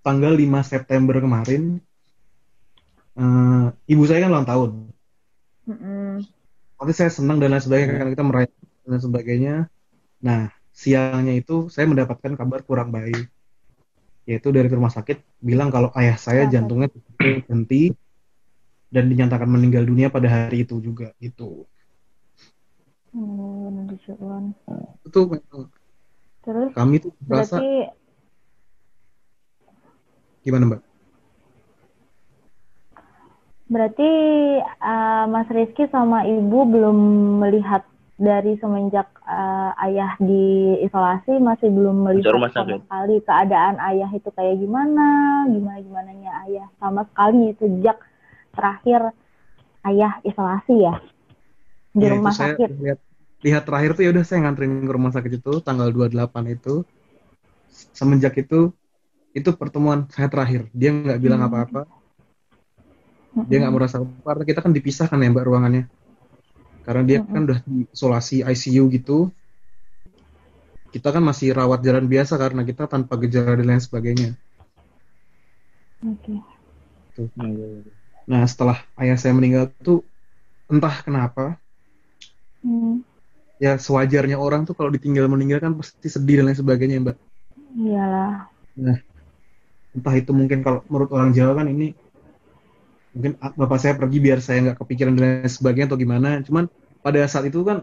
tanggal 0.07 0.33
5 0.33 0.61
September 0.65 1.17
kemarin 1.21 1.63
eh, 3.19 3.67
ibu 3.93 4.03
saya 4.07 4.25
kan 4.25 4.33
ulang 4.33 4.49
tahun 4.49 4.71
Mm-mm. 5.69 6.25
Nanti 6.79 6.95
saya 6.95 7.11
senang 7.13 7.43
dan 7.43 7.53
lain 7.53 7.61
sebagainya 7.61 7.99
karena 7.99 8.13
kita 8.15 8.25
merayakan 8.25 8.89
dan 8.89 9.03
sebagainya. 9.03 9.55
Nah, 10.23 10.41
siangnya 10.71 11.35
itu 11.35 11.67
saya 11.69 11.91
mendapatkan 11.91 12.39
kabar 12.39 12.63
kurang 12.63 12.95
baik. 12.95 13.27
Yaitu 14.25 14.49
dari 14.55 14.71
rumah 14.71 14.89
sakit 14.89 15.43
bilang 15.43 15.75
kalau 15.75 15.91
ayah 15.99 16.15
saya 16.15 16.47
jantungnya 16.47 16.89
berhenti 16.89 17.93
dan 18.89 19.11
dinyatakan 19.11 19.51
meninggal 19.51 19.85
dunia 19.85 20.09
pada 20.09 20.31
hari 20.31 20.63
itu 20.65 20.79
juga 20.79 21.13
gitu. 21.19 21.67
Oh, 23.13 23.69
Juan. 23.99 24.55
Itu 25.03 25.21
Terus 26.47 26.71
kami 26.73 27.03
tuh 27.03 27.13
merasa 27.27 27.59
berarti 27.59 27.93
gimana 30.47 30.65
mbak? 30.65 30.88
Berarti 33.69 34.09
eh, 34.91 35.25
Mas 35.33 35.49
Rizky 35.57 35.85
sama 35.95 36.19
Ibu 36.25 36.59
belum 36.75 36.97
melihat 37.43 37.83
dari 38.19 38.53
semenjak 38.63 39.07
eh, 39.29 39.71
ayah 39.87 40.13
diisolasi 40.29 41.33
masih 41.49 41.69
belum 41.77 41.97
melihat 42.09 42.35
rumah 42.35 42.51
sama 42.57 42.77
sakit. 42.77 42.81
sekali 42.83 43.15
keadaan 43.29 43.77
ayah 43.89 44.11
itu 44.19 44.29
kayak 44.35 44.57
gimana, 44.63 45.07
gimana 45.55 45.79
gimananya 45.87 46.33
ayah 46.49 46.67
sama 46.83 47.03
sekali 47.09 47.55
sejak 47.61 47.97
terakhir 48.57 49.01
ayah 49.89 50.13
isolasi 50.27 50.75
ya 50.87 50.95
di 51.99 52.07
Ya, 52.07 52.13
rumah 52.13 52.35
sakit. 52.41 52.71
lihat 52.83 52.99
lihat 53.47 53.63
terakhir 53.67 53.91
tuh 53.97 54.03
ya 54.05 54.11
udah 54.15 54.25
saya 54.27 54.39
nganterin 54.43 54.73
ke 54.89 54.93
rumah 54.97 55.13
sakit 55.17 55.33
itu 55.39 55.51
tanggal 55.67 55.89
28 55.95 56.45
itu 56.57 56.75
semenjak 57.99 58.35
itu 58.43 58.55
itu 59.39 59.51
pertemuan 59.61 60.01
saya 60.15 60.29
terakhir 60.33 60.61
dia 60.81 60.91
nggak 60.95 61.21
bilang 61.25 61.41
Hmm. 61.41 61.49
apa-apa 61.49 61.81
dia 63.47 63.59
nggak 63.63 63.75
merasa 63.75 63.97
karena 64.03 64.45
kita 64.49 64.61
kan 64.65 64.73
dipisahkan 64.75 65.19
ya 65.21 65.29
mbak 65.31 65.47
ruangannya. 65.47 65.85
Karena 66.83 67.03
dia 67.05 67.19
kan 67.21 67.45
udah 67.45 67.61
di 67.63 67.85
isolasi 67.93 68.43
ICU 68.43 68.89
gitu. 68.91 69.29
Kita 70.89 71.13
kan 71.13 71.21
masih 71.21 71.53
rawat 71.53 71.85
jalan 71.85 72.09
biasa 72.09 72.41
karena 72.41 72.65
kita 72.65 72.89
tanpa 72.89 73.21
gejala 73.21 73.61
dan 73.61 73.67
lain 73.69 73.83
sebagainya. 73.83 74.33
Oke. 76.03 76.39
nah 78.29 78.47
setelah 78.47 78.79
ayah 79.03 79.19
saya 79.19 79.35
meninggal 79.35 79.75
tuh 79.83 80.07
entah 80.71 81.03
kenapa 81.03 81.59
Hmm, 82.59 83.07
ya 83.63 83.79
sewajarnya 83.79 84.35
orang 84.35 84.67
tuh 84.67 84.75
kalau 84.75 84.91
ditinggal 84.91 85.31
meninggal 85.31 85.63
kan 85.63 85.73
pasti 85.79 86.11
sedih 86.11 86.43
dan 86.43 86.51
lain 86.51 86.59
sebagainya 86.59 86.97
mbak. 87.03 87.17
Iyalah. 87.79 88.51
entah 89.95 90.15
itu 90.15 90.31
mungkin 90.31 90.63
kalau 90.63 90.83
menurut 90.87 91.11
orang 91.11 91.31
Jawa 91.35 91.59
kan 91.59 91.67
ini 91.71 91.91
mungkin 93.19 93.35
ah, 93.43 93.51
bapak 93.51 93.83
saya 93.83 93.99
pergi 93.99 94.23
biar 94.23 94.39
saya 94.39 94.63
nggak 94.63 94.79
kepikiran 94.79 95.19
dan 95.19 95.43
lain 95.43 95.51
sebagainya 95.51 95.91
atau 95.91 95.99
gimana. 95.99 96.39
Cuman 96.47 96.71
pada 97.03 97.19
saat 97.27 97.51
itu 97.51 97.67
kan 97.67 97.83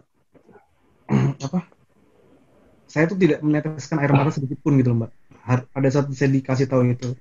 apa 1.52 1.68
saya 2.88 3.12
tuh 3.12 3.20
tidak 3.20 3.44
meneteskan 3.44 4.00
air 4.00 4.16
mata 4.16 4.32
sedikit 4.32 4.64
pun 4.64 4.80
gitu 4.80 4.96
loh 4.96 5.04
mbak. 5.04 5.12
Pada 5.76 5.88
saat 5.92 6.08
saya 6.16 6.32
dikasih 6.32 6.72
tahu 6.72 6.88
itu. 6.88 7.12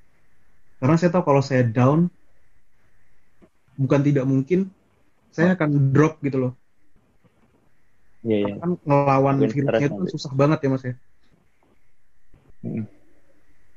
Karena 0.78 0.94
saya 0.94 1.10
tahu 1.10 1.26
kalau 1.26 1.42
saya 1.42 1.66
down 1.66 2.06
bukan 3.74 4.00
tidak 4.06 4.30
mungkin 4.30 4.70
saya 5.34 5.58
akan 5.58 5.90
drop 5.90 6.22
gitu 6.22 6.38
loh. 6.38 6.52
Iya, 8.22 8.38
iya. 8.46 8.54
kan 8.62 8.78
ngelawan 8.86 9.36
virusnya 9.42 9.90
itu 9.90 10.02
susah 10.14 10.32
banget 10.32 10.62
ya 10.62 10.68
mas 10.70 10.84
ya. 10.86 10.94
Hmm. 12.62 12.86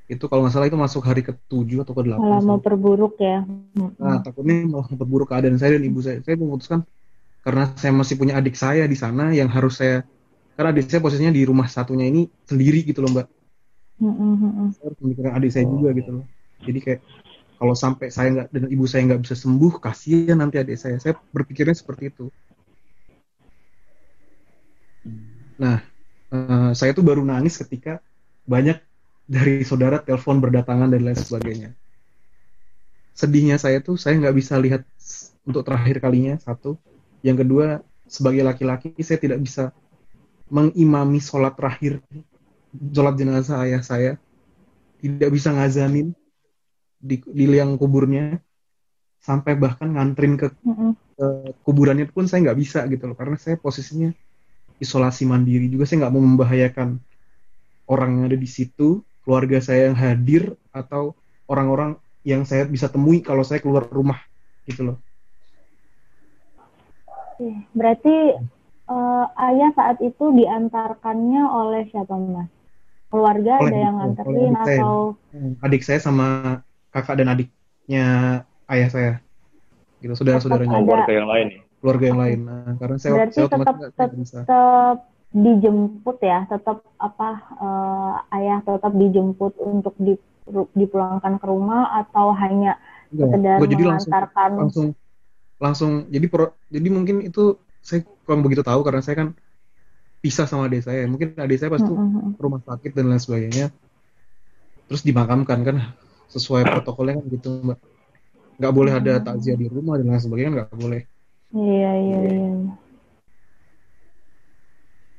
Itu 0.08 0.24
kalau 0.32 0.48
nggak 0.48 0.56
salah 0.56 0.68
itu 0.72 0.80
masuk 0.80 1.04
hari 1.04 1.20
ke-7 1.20 1.84
atau 1.84 1.92
ke-8 1.92 2.16
Malah 2.16 2.42
mau 2.48 2.60
perburuk 2.64 3.20
ya. 3.20 3.44
Nah, 3.76 4.24
takutnya 4.24 4.64
malah 4.64 4.88
memperburuk 4.88 5.28
keadaan 5.28 5.60
saya 5.60 5.76
dan 5.76 5.84
ibu 5.84 6.00
saya. 6.00 6.24
Saya 6.24 6.40
memutuskan 6.40 6.88
karena 7.44 7.76
saya 7.76 7.92
masih 7.92 8.16
punya 8.16 8.40
adik 8.40 8.56
saya 8.56 8.88
di 8.88 8.96
sana 8.96 9.36
yang 9.36 9.52
harus 9.52 9.84
saya 9.84 10.08
karena 10.56 10.72
adik 10.72 10.88
saya 10.88 11.04
posisinya 11.04 11.36
di 11.36 11.44
rumah 11.44 11.68
satunya 11.68 12.08
ini 12.08 12.32
sendiri 12.48 12.88
gitu 12.88 13.04
loh, 13.04 13.12
Mbak. 13.20 13.28
Hmm, 14.00 14.16
hmm, 14.16 14.36
hmm, 14.40 14.52
hmm. 14.56 14.70
Saya 14.80 14.86
harus 14.88 15.00
memikirkan 15.04 15.34
adik 15.36 15.52
saya 15.52 15.66
juga 15.68 15.90
gitu 15.92 16.10
loh. 16.16 16.26
Jadi 16.64 16.80
kayak 16.80 17.02
kalau 17.60 17.76
sampai 17.76 18.08
saya 18.08 18.28
nggak 18.32 18.48
dan 18.56 18.64
ibu 18.72 18.86
saya 18.88 19.02
nggak 19.12 19.22
bisa 19.28 19.36
sembuh, 19.36 19.74
kasihan 19.84 20.40
nanti 20.40 20.56
adik 20.56 20.80
saya. 20.80 20.96
Saya 21.04 21.20
berpikirnya 21.36 21.76
seperti 21.76 22.16
itu. 22.16 22.32
Nah, 25.60 25.84
eh, 26.32 26.72
saya 26.72 26.96
tuh 26.96 27.04
baru 27.04 27.28
nangis 27.28 27.60
ketika 27.60 28.00
banyak 28.48 28.87
dari 29.28 29.62
saudara 29.68 30.00
telepon 30.00 30.40
berdatangan 30.40 30.88
dan 30.88 31.04
lain 31.04 31.20
sebagainya. 31.20 31.70
Sedihnya 33.12 33.60
saya 33.60 33.84
tuh 33.84 34.00
saya 34.00 34.16
nggak 34.18 34.36
bisa 34.40 34.56
lihat 34.56 34.88
untuk 35.44 35.68
terakhir 35.68 36.00
kalinya 36.00 36.40
satu. 36.40 36.80
Yang 37.22 37.44
kedua 37.44 37.66
sebagai 38.08 38.42
laki-laki 38.48 38.96
saya 39.04 39.20
tidak 39.20 39.44
bisa 39.44 39.76
mengimami 40.48 41.20
sholat 41.20 41.60
terakhir 41.60 42.00
sholat 42.72 43.16
jenazah 43.20 43.68
ayah 43.68 43.84
saya 43.84 44.12
tidak 45.04 45.30
bisa 45.30 45.52
ngazanin 45.52 46.16
di, 46.98 47.20
di 47.20 47.46
liang 47.46 47.76
kuburnya 47.76 48.40
sampai 49.22 49.60
bahkan 49.60 49.92
nganterin 49.92 50.40
ke, 50.40 50.48
ke 51.20 51.28
kuburannya 51.68 52.08
pun 52.08 52.26
saya 52.26 52.48
nggak 52.48 52.60
bisa 52.60 52.80
gitu 52.88 53.12
loh 53.12 53.18
karena 53.20 53.36
saya 53.36 53.60
posisinya 53.60 54.16
isolasi 54.80 55.28
mandiri 55.28 55.68
juga 55.68 55.84
saya 55.84 56.08
nggak 56.08 56.14
mau 56.16 56.24
membahayakan 56.24 56.98
orang 57.92 58.10
yang 58.18 58.24
ada 58.32 58.40
di 58.40 58.50
situ 58.50 59.04
keluarga 59.28 59.60
saya 59.60 59.92
yang 59.92 59.98
hadir 60.00 60.56
atau 60.72 61.12
orang-orang 61.52 62.00
yang 62.24 62.48
saya 62.48 62.64
bisa 62.64 62.88
temui 62.88 63.20
kalau 63.20 63.44
saya 63.44 63.60
keluar 63.60 63.84
rumah 63.92 64.24
gitu 64.64 64.88
loh 64.88 64.98
Berarti 67.76 68.34
eh, 68.88 69.26
ayah 69.52 69.70
saat 69.76 70.00
itu 70.02 70.26
diantarkannya 70.34 71.44
oleh 71.46 71.86
siapa 71.92 72.16
mas? 72.18 72.50
Keluarga 73.14 73.62
Oleh 73.62 73.70
ada 73.72 73.78
yang 73.78 73.96
nganterin 74.02 74.56
adik 74.56 74.64
saya. 74.66 74.80
atau 74.82 74.96
adik 75.62 75.82
saya 75.86 76.00
sama 76.02 76.28
kakak 76.90 77.16
dan 77.22 77.28
adiknya 77.30 78.06
ayah 78.72 78.90
saya 78.90 79.14
gitu 80.02 80.14
saudara-saudaranya 80.18 80.82
warga 80.82 81.14
yang 81.14 81.30
lain 81.30 81.46
nih. 81.50 81.60
keluarga 81.82 82.06
yang 82.10 82.20
lain 82.22 82.40
nah, 82.46 82.74
karena 82.78 82.98
saya, 83.02 83.12
Berarti 83.18 83.34
saya 83.38 83.50
tetap- 83.50 83.78
bisa 84.18 84.38
tetap 84.46 84.98
dijemput 85.34 86.18
ya? 86.24 86.48
Tetap 86.52 86.78
apa 87.08 87.30
eh, 87.64 88.14
ayah 88.38 88.60
tetap 88.68 88.92
dijemput 88.96 89.54
untuk 89.62 89.94
di- 90.00 90.22
dipulangkan 90.80 91.34
ke 91.42 91.46
rumah 91.52 91.82
atau 92.02 92.32
hanya 92.32 92.80
sekedar 93.20 93.62
jadi 93.74 93.84
langsung 93.92 94.14
mengantarkan? 94.14 94.54
langsung 94.58 94.86
langsung 95.62 95.92
jadi 96.16 96.28
pro, 96.34 96.46
jadi 96.76 96.90
mungkin 96.98 97.18
itu 97.30 97.42
saya 97.82 98.02
kurang 98.26 98.42
begitu 98.46 98.64
tahu 98.66 98.82
karena 98.88 99.02
saya 99.06 99.18
kan 99.26 99.30
pisah 100.24 100.46
sama 100.50 100.64
adik 100.70 100.82
saya 100.88 101.06
mungkin 101.12 101.30
adik 101.44 101.58
saya 101.60 101.72
pas 101.74 101.84
itu 101.86 101.96
Hmm, 101.96 101.96
hmm, 101.96 102.20
hmm. 102.20 102.34
rumah 102.42 102.62
sakit 102.68 102.92
dan 102.98 103.06
lain 103.12 103.22
sebagainya 103.24 103.66
terus 104.88 105.02
dimakamkan 105.08 105.60
kan 105.68 105.78
sesuai 106.34 106.64
protokolnya 106.72 107.14
kan 107.20 107.26
gitu 107.36 107.48
mbak 107.66 107.78
nggak 108.60 108.74
boleh 108.78 108.94
ada 109.00 109.14
Hmm. 109.14 109.28
takziah 109.28 109.58
di 109.62 109.68
rumah 109.76 109.96
dan 110.00 110.08
lain 110.12 110.24
sebagainya 110.26 110.52
nggak 110.58 110.72
boleh 110.84 111.02
Iya 111.60 111.90
iya 112.04 112.20
iya. 112.32 112.48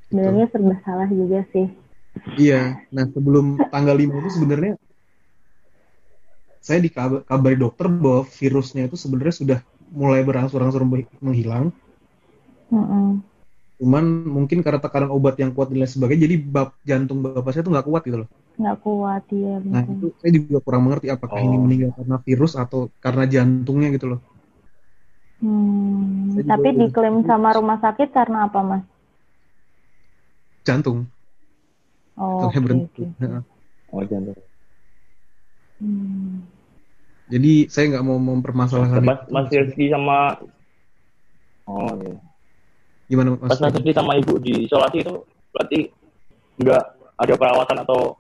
Gitu. 0.09 0.17
Sebenarnya 0.17 0.47
serba 0.49 0.75
salah 0.85 1.09
juga 1.13 1.41
sih. 1.53 1.67
Iya, 2.41 2.81
nah 2.91 3.05
sebelum 3.13 3.61
tanggal 3.69 3.95
5 3.95 4.15
itu 4.25 4.31
sebenarnya 4.41 4.73
saya 6.59 6.81
dikabari 6.85 7.57
dokter 7.57 7.87
bahwa 7.89 8.25
virusnya 8.29 8.89
itu 8.89 8.97
sebenarnya 8.99 9.35
sudah 9.37 9.59
mulai 9.93 10.21
berangsur-angsur 10.27 10.85
menghilang. 11.25 11.73
Hmm, 12.69 12.85
hmm. 12.85 13.11
Cuman 13.79 14.05
mungkin 14.27 14.59
karena 14.61 14.83
tekanan 14.83 15.09
obat 15.15 15.39
yang 15.39 15.55
kuat 15.55 15.71
dan 15.71 15.81
lain 15.81 15.89
sebagainya, 15.89 16.27
jadi 16.27 16.37
bab 16.43 16.75
jantung 16.83 17.23
bapak 17.23 17.55
saya 17.55 17.63
tuh 17.63 17.73
nggak 17.73 17.87
kuat 17.87 18.03
gitu 18.05 18.19
loh. 18.27 18.29
Nggak 18.59 18.77
kuat 18.83 19.23
ya 19.31 19.55
Nah 19.63 19.83
itu 19.87 20.07
saya 20.19 20.31
juga 20.35 20.59
kurang 20.61 20.83
mengerti 20.91 21.07
apakah 21.15 21.39
ini 21.39 21.57
Oh. 21.57 21.63
meninggal 21.63 21.91
karena 21.95 22.17
virus 22.27 22.53
atau 22.59 22.91
karena 22.99 23.25
jantungnya 23.31 23.89
gitu 23.95 24.07
loh. 24.11 24.21
Hmm, 25.39 26.35
tapi 26.43 26.75
diklaim 26.75 27.23
sama 27.23 27.55
rumah 27.55 27.79
sakit 27.79 28.11
karena 28.11 28.51
apa 28.51 28.61
mas? 28.67 28.83
Jantung, 30.69 31.09
Oh, 32.13 32.45
jantungnya 32.45 32.53
oke, 32.53 32.67
berhenti. 32.67 33.03
oke. 33.07 33.25
Nah, 33.25 33.43
Oh, 33.89 34.03
jantung. 34.05 34.37
Hmm. 35.79 36.43
jadi 37.27 37.53
saya 37.69 37.85
nggak 37.89 38.05
mau 38.05 38.19
mempermasalahkan 38.19 39.01
Mas, 39.01 39.21
itu. 39.23 39.31
Mas 39.31 39.47
Rizky 39.49 39.87
sama 39.89 40.19
Oh 41.65 41.93
iya. 41.95 42.17
Gimana 43.07 43.29
mas? 43.35 43.49
Pas 43.49 43.61
Mas 43.63 43.73
Rizky 43.73 43.93
sama 43.93 44.13
ibu 44.17 44.37
di 44.37 44.67
isolasi 44.67 45.01
itu 45.01 45.15
berarti 45.49 45.89
nggak 46.59 46.83
ada 47.17 47.35
perawatan 47.35 47.79
atau 47.81 48.19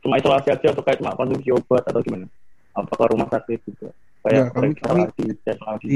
cuma 0.00 0.16
isolasi 0.16 0.48
aja 0.48 0.66
atau 0.70 0.80
kayak 0.80 0.98
cuma 0.98 1.12
konsumsi 1.12 1.50
obat 1.50 1.82
atau 1.82 2.00
gimana? 2.00 2.24
Apakah 2.72 3.10
rumah 3.10 3.26
sakit 3.26 3.58
juga? 3.66 3.90
Kayak 4.22 4.54
kami- 4.54 4.72
periksa 4.72 4.84
kami- 4.86 5.02
lagi, 5.04 5.24
tes 5.42 5.58
lagi. 5.58 5.86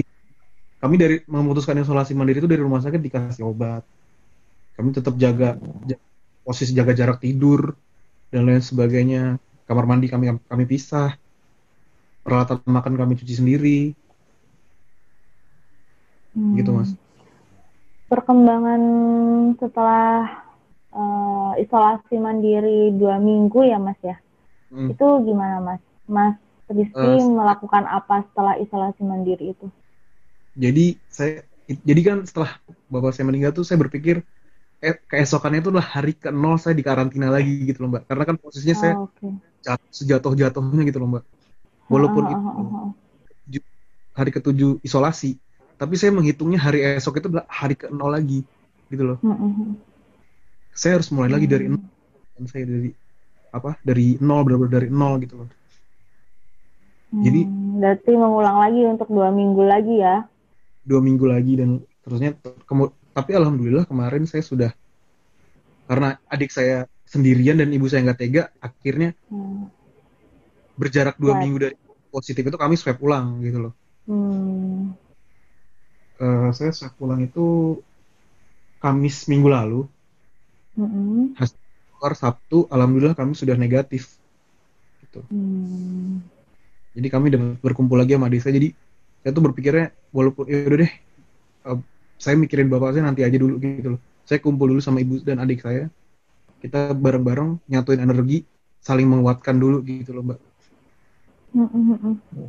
Kami 0.80 0.94
dari 0.98 1.16
memutuskan 1.24 1.78
isolasi 1.78 2.12
mandiri 2.12 2.42
itu 2.42 2.50
dari 2.50 2.60
rumah 2.60 2.82
sakit 2.82 3.00
dikasih 3.00 3.46
obat. 3.46 3.86
Kami 4.76 4.88
tetap 4.96 5.14
jaga 5.24 5.46
ja- 5.88 6.02
posisi 6.46 6.72
jaga 6.78 6.92
jarak 7.00 7.18
tidur 7.24 7.60
dan 8.32 8.42
lain 8.48 8.64
sebagainya. 8.70 9.22
Kamar 9.68 9.84
mandi 9.90 10.06
kami 10.12 10.24
kami 10.50 10.64
pisah. 10.72 11.10
Peralatan 12.24 12.58
makan 12.76 12.94
kami 13.00 13.12
cuci 13.20 13.34
sendiri. 13.40 13.78
Hmm. 16.34 16.56
Gitu, 16.58 16.70
Mas. 16.74 16.90
Perkembangan 18.10 18.82
setelah 19.60 20.28
eh, 21.00 21.50
isolasi 21.64 22.14
mandiri 22.26 22.94
dua 23.00 23.16
minggu 23.28 23.60
ya 23.72 23.78
mas 23.86 23.98
ya? 24.10 24.16
Hmm. 24.70 24.90
Itu 24.92 25.06
gimana 25.28 25.56
mas? 25.68 25.82
Mas 26.16 26.36
Rizky 26.76 27.10
Eh, 27.10 27.20
melakukan 27.38 27.84
apa 27.98 28.16
setelah 28.30 28.54
isolasi 28.64 29.02
mandiri 29.04 29.46
itu? 29.54 29.66
Jadi 30.54 31.02
saya 31.10 31.42
jadi 31.66 32.00
kan 32.06 32.18
setelah 32.28 32.50
bapak 32.92 33.10
saya 33.14 33.26
meninggal 33.26 33.52
tuh 33.58 33.64
saya 33.66 33.78
berpikir 33.82 34.22
eh, 34.84 34.96
keesokannya 35.08 35.64
itu 35.64 35.70
adalah 35.72 35.88
hari 35.96 36.12
ke 36.12 36.28
nol 36.28 36.60
saya 36.60 36.76
di 36.76 36.84
karantina 36.84 37.32
lagi 37.32 37.64
gitu 37.64 37.82
loh 37.82 37.96
mbak 37.96 38.02
karena 38.08 38.24
kan 38.28 38.36
posisinya 38.36 38.76
saya 38.76 38.94
Oh, 39.00 39.08
Oke. 39.08 39.26
jat- 39.64 39.90
sejatuh-jatuhnya 39.90 40.82
gitu 40.88 40.98
loh 41.00 41.08
mbak 41.18 41.24
walaupun 41.88 42.22
ah, 42.28 42.32
itu 42.32 42.44
ah, 42.44 42.60
ah. 42.60 42.90
hari 44.14 44.30
ketujuh 44.30 44.78
isolasi 44.86 45.40
tapi 45.74 45.98
saya 45.98 46.14
menghitungnya 46.14 46.60
hari 46.60 46.84
esok 47.00 47.18
itu 47.18 47.26
adalah 47.32 47.48
hari 47.50 47.74
ke 47.74 47.90
nol 47.90 48.12
lagi 48.12 48.44
gitu 48.92 49.02
loh 49.02 49.18
Hmm, 49.24 49.34
hmm, 49.34 49.52
hmm. 49.58 49.70
saya 50.70 51.00
harus 51.00 51.08
mulai 51.10 51.30
lagi 51.32 51.46
dari 51.50 51.66
nol 51.66 51.82
dan 52.38 52.44
saya 52.46 52.64
dari 52.68 52.90
apa 53.50 53.74
dari 53.82 54.18
nol 54.22 54.42
benar-benar 54.46 54.72
dari 54.78 54.88
nol 54.92 55.14
gitu 55.24 55.34
loh 55.42 55.48
Jadi- 57.14 57.46
Hmm, 57.46 57.78
berarti 57.78 58.10
mengulang 58.14 58.56
lagi 58.58 58.80
untuk 58.90 59.06
dua 59.10 59.30
minggu 59.30 59.62
lagi 59.62 59.94
ya. 60.02 60.26
dua 60.84 61.00
minggu 61.00 61.24
lagi 61.30 61.52
dan 61.56 61.70
terusnya 62.04 62.34
kemu- 62.68 62.92
tapi 63.14 63.30
alhamdulillah 63.38 63.84
kemarin 63.86 64.26
saya 64.26 64.42
sudah 64.42 64.70
karena 65.86 66.18
adik 66.26 66.50
saya 66.50 66.88
sendirian 67.04 67.56
dan 67.60 67.70
ibu 67.70 67.86
saya 67.86 68.02
nggak 68.04 68.18
tega 68.20 68.42
akhirnya 68.58 69.14
Hmm. 69.30 69.68
berjarak 70.74 71.16
dua 71.22 71.32
Swab. 71.36 71.40
minggu 71.42 71.56
dari 71.62 71.76
positif 72.10 72.42
itu 72.42 72.58
kami 72.58 72.74
swab 72.74 72.98
ulang 73.00 73.38
gitu 73.40 73.58
loh 73.70 73.72
Hmm. 74.04 74.92
Eh, 76.20 76.48
saya 76.52 76.70
swab 76.70 76.94
ulang 77.00 77.24
itu 77.24 77.78
Kamis 78.82 79.24
minggu 79.30 79.48
lalu 79.48 79.80
Hmm. 80.76 81.32
keluar 81.94 82.12
Sabtu 82.18 82.66
alhamdulillah 82.68 83.14
kami 83.14 83.32
sudah 83.38 83.54
negatif 83.54 84.18
gitu 85.06 85.22
Hmm. 85.30 86.20
jadi 86.96 87.08
kami 87.10 87.26
dapat 87.34 87.58
berkumpul 87.62 87.96
lagi 87.98 88.14
sama 88.18 88.26
adik 88.28 88.42
saya 88.42 88.54
jadi 88.58 88.68
saya 89.22 89.30
tuh 89.32 89.44
berpikirnya 89.46 89.86
walaupun 90.12 90.44
ya 90.50 90.66
udah 90.66 90.78
deh 90.84 90.92
eh, 91.64 91.78
saya 92.22 92.36
mikirin 92.42 92.68
bapak 92.72 92.90
saya 92.94 93.04
nanti 93.08 93.22
aja 93.26 93.36
dulu 93.42 93.54
gitu 93.62 93.88
loh 93.96 94.00
saya 94.28 94.38
kumpul 94.44 94.66
dulu 94.72 94.80
sama 94.84 94.98
ibu 95.04 95.14
dan 95.28 95.38
adik 95.44 95.60
saya 95.66 95.82
kita 96.62 96.78
bareng-bareng 97.04 97.48
nyatuin 97.70 98.00
energi 98.06 98.44
saling 98.86 99.08
menguatkan 99.12 99.56
dulu 99.62 99.76
gitu 99.86 100.10
loh 100.16 100.24
mbak 100.28 100.38
Hmm, 101.52 101.64
hmm, 101.66 101.94
hmm, 101.94 101.96
hmm. 102.02 102.46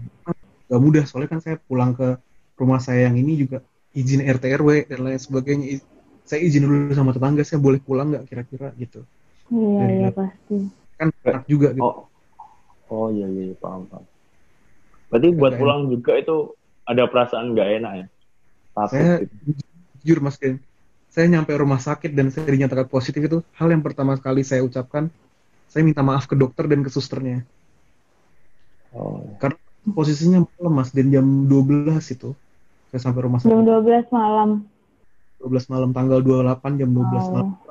gak 0.69 0.81
mudah 0.81 1.03
soalnya 1.05 1.29
kan 1.33 1.41
saya 1.45 1.55
pulang 1.61 1.91
ke 1.93 2.17
rumah 2.59 2.79
saya 2.81 3.09
yang 3.09 3.15
ini 3.21 3.33
juga 3.41 3.57
izin 3.93 4.21
RT 4.25 4.43
RW 4.59 4.69
dan 4.89 4.99
lain 5.05 5.19
sebagainya 5.21 5.65
saya 6.25 6.39
izin 6.41 6.65
dulu 6.65 6.91
sama 6.97 7.11
tetangga 7.15 7.43
saya 7.45 7.59
boleh 7.61 7.79
pulang 7.81 8.07
nggak 8.11 8.25
kira-kira 8.29 8.67
gitu 8.81 9.05
Iya, 9.55 9.83
iya 9.95 10.09
pasti. 10.17 10.55
kan 10.99 11.09
enak 11.29 11.43
juga 11.51 11.67
gitu 11.77 11.89
Oh, 11.89 11.95
oh 12.95 13.07
iya 13.15 13.27
iya 13.35 13.53
paham 13.61 13.83
paham. 13.91 14.05
Berarti 15.09 15.29
buat 15.39 15.53
Nggak 15.53 15.59
pulang 15.59 15.81
juga 15.93 16.11
itu 16.21 16.35
ada 16.85 17.03
perasaan 17.09 17.53
nggak 17.53 17.69
enak 17.81 17.93
ya? 17.99 18.05
Saya- 18.91 19.23
gitu. 19.23 19.61
jujur 20.03 20.19
mas 20.21 20.35
Ken. 20.35 20.59
Saya 21.09 21.31
nyampe 21.31 21.55
rumah 21.55 21.79
sakit 21.79 22.11
dan 22.11 22.27
saya 22.27 22.51
dinyatakan 22.51 22.91
positif 22.91 23.23
itu 23.23 23.39
hal 23.55 23.71
yang 23.71 23.79
pertama 23.79 24.19
kali 24.19 24.43
saya 24.43 24.61
ucapkan 24.61 25.07
saya 25.71 25.81
minta 25.87 26.03
maaf 26.03 26.27
ke 26.27 26.35
dokter 26.35 26.67
dan 26.67 26.83
ke 26.83 26.91
susternya. 26.91 27.47
Oh, 28.91 29.23
posisinya 29.91 30.43
malam 30.55 30.73
mas 30.75 30.91
dan 30.91 31.07
jam 31.11 31.25
12 31.47 31.99
itu 32.11 32.31
saya 32.91 33.01
sampai 33.01 33.21
rumah 33.23 33.39
Jam 33.39 33.59
sakit 33.59 33.63
12 33.63 34.07
malam. 34.11 34.49
12 35.39 35.67
malam 35.71 35.89
tanggal 35.91 36.19
28 36.19 36.79
jam 36.79 36.89
12 36.91 37.27
malam. 37.31 37.47
Wow. 37.55 37.63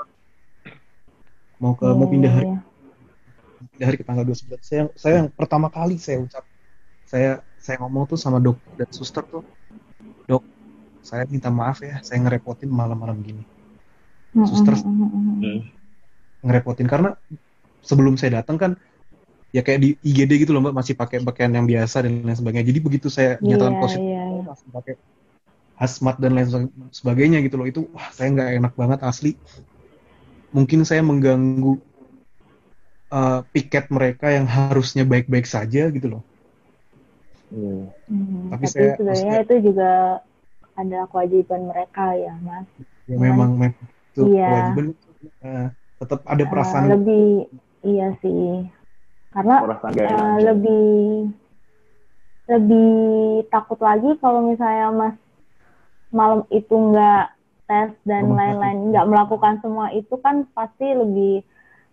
mau 1.62 1.72
ke 1.78 1.86
Iya, 1.86 1.96
mau 1.96 2.08
pindah 2.10 2.28
iya, 2.28 2.36
hari. 2.36 2.48
iya. 2.50 2.60
pindah 3.72 3.86
hari 3.88 3.96
ke 3.96 4.04
tanggal 4.04 4.24
29 4.26 4.60
saya 4.60 4.82
saya 4.94 5.14
yang 5.24 5.28
pertama 5.32 5.68
kali 5.68 5.96
saya 5.96 6.20
ucap. 6.20 6.44
Saya 7.04 7.30
saya 7.56 7.76
ngomong 7.80 8.04
tuh 8.04 8.18
sama 8.20 8.36
dokter 8.36 8.72
dan 8.76 8.88
suster 8.92 9.24
tuh. 9.24 9.44
Dok 10.24 10.44
saya 11.04 11.28
minta 11.28 11.52
maaf 11.52 11.84
ya 11.84 12.00
saya 12.00 12.18
ngerepotin 12.18 12.72
malam-malam 12.72 13.20
gini 13.20 13.44
Hmm, 14.32 14.48
Suster- 14.48 14.74
hmm, 14.74 14.82
hmm, 14.82 15.06
hmm, 15.06 15.22
hmm. 15.22 15.36
hmm. 15.38 15.60
ngerepotin 16.42 16.88
karena 16.88 17.14
sebelum 17.80 18.16
saya 18.16 18.42
datang 18.42 18.56
kan 18.56 18.72
ya 19.54 19.62
kayak 19.62 19.78
di 19.78 19.88
IGD 20.02 20.42
gitu 20.42 20.50
loh 20.50 20.58
mbak 20.58 20.74
masih 20.74 20.98
pakai 20.98 21.22
pakaian 21.22 21.52
yang 21.52 21.62
biasa 21.62 22.02
dan 22.02 22.18
lain 22.18 22.34
sebagainya 22.34 22.66
jadi 22.66 22.80
begitu 22.82 23.06
saya 23.06 23.38
nyatakan 23.38 23.78
Iya, 23.78 23.82
positif 23.84 24.02
iya, 24.10 24.22
saya 24.24 24.34
iya. 24.34 24.42
langsung 24.42 24.70
pakai 24.72 24.94
hazmat 25.74 26.16
dan 26.18 26.32
lain 26.34 26.48
sebagainya 26.90 27.38
gitu 27.46 27.54
loh 27.54 27.66
itu 27.66 27.80
wah 27.94 28.10
saya 28.10 28.34
nggak 28.34 28.50
enak 28.58 28.72
banget 28.74 28.98
asli 29.06 29.38
mungkin 30.50 30.82
saya 30.82 31.06
mengganggu 31.06 31.78
uh, 33.10 33.40
piket 33.50 33.86
mereka 33.86 34.30
yang 34.30 34.46
harusnya 34.46 35.02
baik-baik 35.02 35.46
saja 35.46 35.90
gitu 35.90 36.18
loh. 36.18 36.22
Hmm, 37.50 37.90
Tapi 38.50 38.50
Tapi, 38.50 38.66
saya- 38.66 38.94
sebenarnya 38.98 39.06
maksudnya- 39.14 39.42
itu 39.46 39.54
juga 39.70 39.90
ada 40.74 41.06
kewajiban 41.10 41.70
mereka 41.70 42.14
ya, 42.14 42.34
Mas. 42.42 42.66
ya 43.06 43.16
memang 43.18 43.54
memang 43.58 43.74
itu 44.14 44.22
Iya. 44.30 44.46
kewajiban 44.48 44.86
uh, 45.42 45.66
tetap 46.02 46.20
ada 46.26 46.44
Eh, 46.44 46.48
perasaan 46.50 46.84
lebih 46.90 47.26
iya 47.82 48.08
sih. 48.22 48.68
Karena. 49.34 49.56
Eh, 49.66 49.78
aja. 49.90 50.06
lebih 50.52 50.86
lebih 52.44 52.92
takut 53.48 53.80
lagi 53.80 54.20
kalau 54.20 54.44
misalnya 54.44 54.92
mas 54.92 55.16
malam 56.12 56.44
itu 56.52 56.70
nggak 56.70 57.32
tes 57.64 57.90
dan 58.04 58.28
lain-lain 58.36 58.92
nggak 58.92 59.08
melakukan 59.08 59.58
semua 59.64 59.88
itu 59.96 60.12
kan 60.20 60.44
pasti 60.52 60.84
lebih 60.92 61.40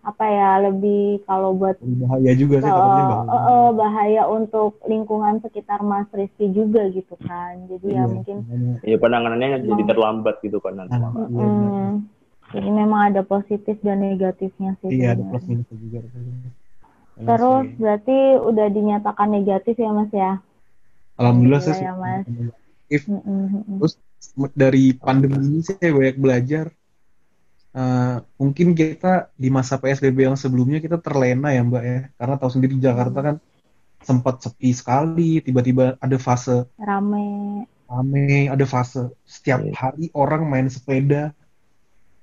apa 0.02 0.26
ya 0.26 0.50
lebih 0.66 1.22
kalau 1.30 1.54
buat 1.54 1.78
lebih 1.78 1.98
bahaya 2.10 2.32
juga 2.34 2.56
sih 2.58 2.70
eh, 2.70 2.74
bahaya. 2.74 3.38
eh, 3.54 3.70
bahaya 3.78 4.24
untuk 4.26 4.82
lingkungan 4.90 5.38
sekitar 5.46 5.80
Mas 5.86 6.10
Rizky 6.10 6.50
juga 6.50 6.90
gitu 6.90 7.14
kan 7.22 7.70
jadi 7.70 7.86
Iya, 7.86 8.02
ya 8.02 8.04
mungkin. 8.10 8.38
Iya 8.82 8.98
penanganannya 8.98 9.62
jadi 9.62 9.74
Emang- 9.78 9.90
terlambat 9.94 10.36
gitu 10.42 10.58
kan 10.58 10.74
nanti. 10.78 10.98
Benar. 10.98 11.22
mm, 11.30 11.94
jadi 12.52 12.70
memang 12.70 13.02
ada 13.14 13.22
positif 13.24 13.78
dan 13.86 14.02
negatifnya 14.02 14.76
sih 14.82 14.90
iya 14.92 15.14
ada 15.16 15.24
plus 15.24 15.46
minusnya 15.48 15.78
juga 15.78 16.00
terus 17.22 17.66
sih. 17.70 17.78
berarti 17.78 18.18
udah 18.42 18.68
dinyatakan 18.74 19.28
negatif 19.30 19.76
ya 19.78 19.90
Mas 19.94 20.10
ya 20.12 20.32
alhamdulillah 21.22 21.62
saya 21.62 21.78
Iya 21.78 21.86
ya, 21.86 21.94
Mas. 21.96 22.26
If- 22.92 23.08
Mm, 23.08 23.22
mm, 23.24 23.46
mm, 23.48 23.62
mm. 23.64 23.78
Terus 23.80 23.94
dari 24.52 24.92
pandemi 24.92 25.40
ini 25.40 25.62
saya 25.64 25.96
banyak 25.96 26.18
belajar. 26.20 26.66
Eh, 27.72 28.16
mungkin 28.36 28.76
kita 28.76 29.32
di 29.40 29.48
masa 29.48 29.80
PSBB 29.80 30.28
yang 30.28 30.36
sebelumnya 30.36 30.84
kita 30.84 31.00
terlena 31.00 31.56
ya 31.56 31.64
Mbak 31.64 31.84
ya, 31.88 32.00
karena 32.20 32.36
tahu 32.36 32.52
sendiri 32.52 32.76
Jakarta 32.76 33.20
kan 33.24 33.36
sempat 34.04 34.44
sepi 34.44 34.76
sekali, 34.76 35.40
tiba-tiba 35.40 35.96
ada 36.04 36.18
fase 36.20 36.68
rame 36.76 37.64
rame, 37.88 38.52
ada 38.52 38.66
fase 38.68 39.08
setiap 39.24 39.64
Iya. 39.64 39.72
hari 39.72 40.12
orang 40.12 40.44
main 40.52 40.68
sepeda, 40.68 41.32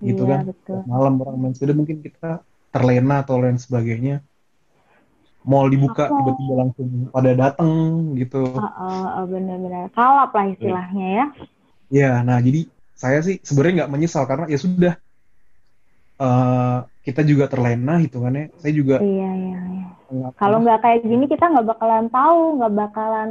gitu 0.05 0.29
iya 0.29 0.31
kan, 0.37 0.41
betul 0.53 0.79
malam 0.85 1.17
orang 1.25 1.37
main 1.41 1.55
sepeda 1.57 1.73
mungkin 1.73 2.05
kita 2.05 2.45
terlena 2.69 3.25
atau 3.25 3.41
lain 3.41 3.57
sebagainya. 3.57 4.21
Mall 5.49 5.73
dibuka 5.73 6.13
Aku- 6.13 6.19
tiba-tiba 6.21 6.55
langsung 6.61 6.89
pada 7.09 7.33
datang 7.33 7.73
gitu. 8.21 8.53
Ah, 8.53 9.25
benar-benar 9.25 9.89
kalap 9.97 10.29
lah 10.37 10.45
istilahnya 10.53 11.07
ya 11.09 11.27
Ya, 11.89 12.21
nah 12.21 12.37
jadi 12.37 12.69
saya 12.93 13.25
sih 13.25 13.41
sebenarnya 13.41 13.89
nggak 13.89 13.93
menyesal 13.97 14.29
karena 14.29 14.45
ya 14.45 14.61
sudah 14.61 15.01
eh, 16.19 16.79
kita 17.03 17.23
juga 17.23 17.47
terlena 17.47 17.97
hitungannya. 17.99 18.53
Saya 18.59 18.73
juga 18.75 19.01
iya 19.01 19.31
iya 19.33 19.61
iya. 19.73 19.89
Kalau 20.37 20.61
nggak 20.61 20.81
kayak 20.81 21.01
gini 21.05 21.25
kita 21.27 21.45
nggak 21.47 21.69
bakalan 21.69 22.07
tahu 22.09 22.41
nggak 22.61 22.75
bakalan 22.75 23.29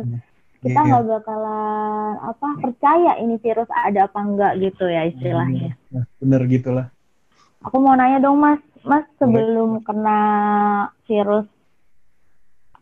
kita 0.58 0.80
Iya. 0.80 0.88
nggak 0.90 1.06
bakalan 1.06 2.14
apa 2.18 2.48
percaya 2.62 3.12
ini 3.22 3.36
virus 3.38 3.70
ada 3.70 4.10
apa 4.10 4.20
enggak 4.20 4.54
gitu 4.58 4.86
ya 4.86 5.06
istilahnya. 5.06 5.78
Nah, 5.94 6.04
bener 6.18 6.42
gitulah. 6.48 6.88
aku 7.58 7.78
mau 7.82 7.94
nanya 7.94 8.22
dong 8.22 8.40
mas. 8.40 8.62
Mas 8.88 9.04
sebelum 9.20 9.84
kena 9.84 10.20
virus 11.04 11.44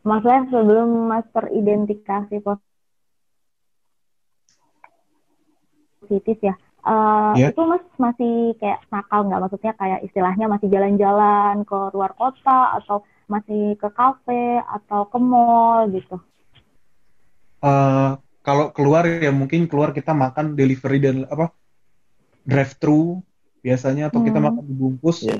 maksudnya 0.05 0.45
sebelum 0.53 1.09
mas 1.09 1.25
teridentifikasi 1.33 2.35
positif 6.05 6.37
ya 6.39 6.53
eh, 6.91 7.33
Iya. 7.37 7.47
itu 7.49 7.61
mas 7.71 7.83
masih 8.05 8.31
kayak 8.59 8.79
nakal 8.93 9.19
nggak 9.25 9.41
maksudnya 9.43 9.73
kayak 9.81 9.99
istilahnya 10.07 10.45
masih 10.53 10.67
jalan-jalan 10.75 11.53
ke 11.69 11.77
luar 11.95 12.11
kota 12.19 12.51
atau 12.77 12.97
masih 13.33 13.61
ke 13.81 13.87
kafe 13.99 14.61
atau 14.77 15.01
ke 15.11 15.17
mall 15.31 15.79
gitu 15.95 16.15
Eh, 17.65 18.09
kalau 18.45 18.65
keluar 18.75 19.03
ya 19.25 19.31
mungkin 19.33 19.61
keluar 19.71 19.89
kita 19.97 20.11
makan 20.23 20.45
delivery 20.59 20.97
dan 21.05 21.15
apa 21.33 21.45
drive 22.45 22.73
thru 22.81 23.21
biasanya 23.65 24.03
atau 24.09 24.21
kita 24.27 24.37
Hmm. 24.39 24.45
makan 24.47 24.63
dibungkus. 24.69 25.17
Iya. 25.25 25.37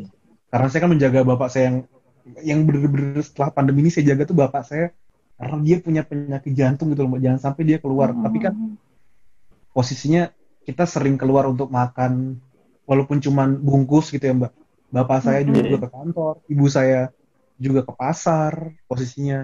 Karena 0.52 0.68
saya 0.72 0.82
kan 0.84 0.92
menjaga 0.96 1.20
bapak 1.32 1.50
saya 1.54 1.64
yang 1.70 1.78
yang 2.50 2.60
bener-bener 2.68 3.22
setelah 3.22 3.50
pandemi 3.54 3.86
ini 3.86 3.92
saya 3.94 4.06
jaga 4.14 4.24
tuh 4.30 4.38
bapak 4.38 4.64
saya 4.66 4.86
karena 5.38 5.58
dia 5.68 5.78
punya 5.86 6.02
penyakit 6.10 6.54
jantung 6.60 6.88
gitu 6.94 7.02
loh, 7.06 7.20
jangan 7.22 7.40
sampai 7.46 7.64
dia 7.70 7.78
keluar. 7.84 8.10
Hmm, 8.16 8.24
Tapi 8.26 8.38
kan 8.42 8.54
hmm, 8.54 8.76
posisinya 9.76 10.32
kita 10.68 10.84
sering 10.94 11.16
keluar 11.22 11.46
untuk 11.54 11.70
makan 11.80 12.14
walaupun 12.90 13.18
cuman 13.26 13.50
bungkus 13.68 14.06
gitu 14.14 14.24
ya 14.30 14.34
mbak 14.40 14.54
bapak 14.96 15.20
saya 15.26 15.40
juga, 15.48 15.60
Mhm. 15.62 15.66
juga 15.68 15.78
ke 15.86 15.90
kantor 15.96 16.34
ibu 16.54 16.66
saya 16.78 17.00
juga 17.66 17.82
ke 17.88 17.94
pasar 18.02 18.54
posisinya 18.90 19.38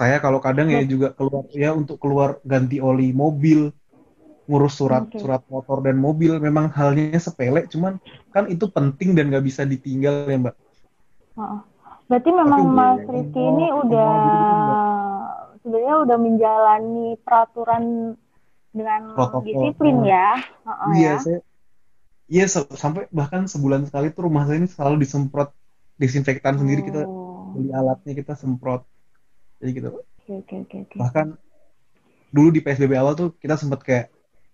saya 0.00 0.16
kalau 0.24 0.40
kadang 0.46 0.68
ya 0.74 0.82
juga 0.92 1.08
keluar 1.18 1.44
ya 1.54 1.70
untuk 1.80 1.96
keluar 2.02 2.30
ganti 2.52 2.76
oli 2.88 3.08
mobil 3.22 3.60
ngurus 4.48 4.74
surat 4.80 5.04
Oke. 5.04 5.18
surat 5.20 5.42
motor 5.52 5.78
dan 5.86 5.96
mobil 6.06 6.32
memang 6.46 6.66
halnya 6.78 7.18
sepele 7.26 7.60
cuman 7.72 7.94
kan 8.34 8.44
itu 8.54 8.66
penting 8.76 9.10
dan 9.16 9.24
nggak 9.30 9.46
bisa 9.48 9.62
ditinggal 9.72 10.14
ya 10.32 10.38
mbak. 10.44 10.56
Berarti 12.08 12.30
memang 12.30 12.62
Tapi 12.62 12.68
Mas 12.76 13.00
iya, 13.00 13.04
mau- 13.08 13.32
ini 13.48 13.66
udah 13.72 14.12
sebenarnya 15.60 15.96
udah 16.04 16.18
menjalani 16.20 17.16
peraturan 17.24 17.84
dengan 18.74 19.00
Protokol. 19.14 19.46
disiplin 19.46 19.96
ya. 20.02 20.28
Heeh, 20.66 20.90
iya 20.98 21.12
ya. 21.14 21.22
saya 21.22 21.38
iya 22.26 22.44
sampai 22.50 23.06
bahkan 23.14 23.46
sebulan 23.46 23.86
sekali 23.88 24.10
tuh 24.10 24.26
rumah 24.26 24.44
saya 24.48 24.58
ini 24.60 24.68
selalu 24.68 24.96
disemprot 25.04 25.48
disinfektan 26.02 26.58
sendiri 26.58 26.82
kita 26.82 27.06
Oh, 27.06 27.54
beli 27.54 27.70
alatnya 27.70 28.12
kita 28.18 28.32
semprot 28.34 28.82
jadi 29.62 29.70
gitu 29.78 29.88
Oke 29.94 30.32
oke 30.42 30.54
oke 30.64 30.76
oke. 30.88 30.96
bahkan 30.98 31.26
dulu 32.34 32.48
di 32.50 32.60
PSBB 32.64 32.92
awal 32.98 33.14
tuh 33.14 33.28
kita 33.38 33.54
sempat 33.54 33.80
kayak 33.86 34.06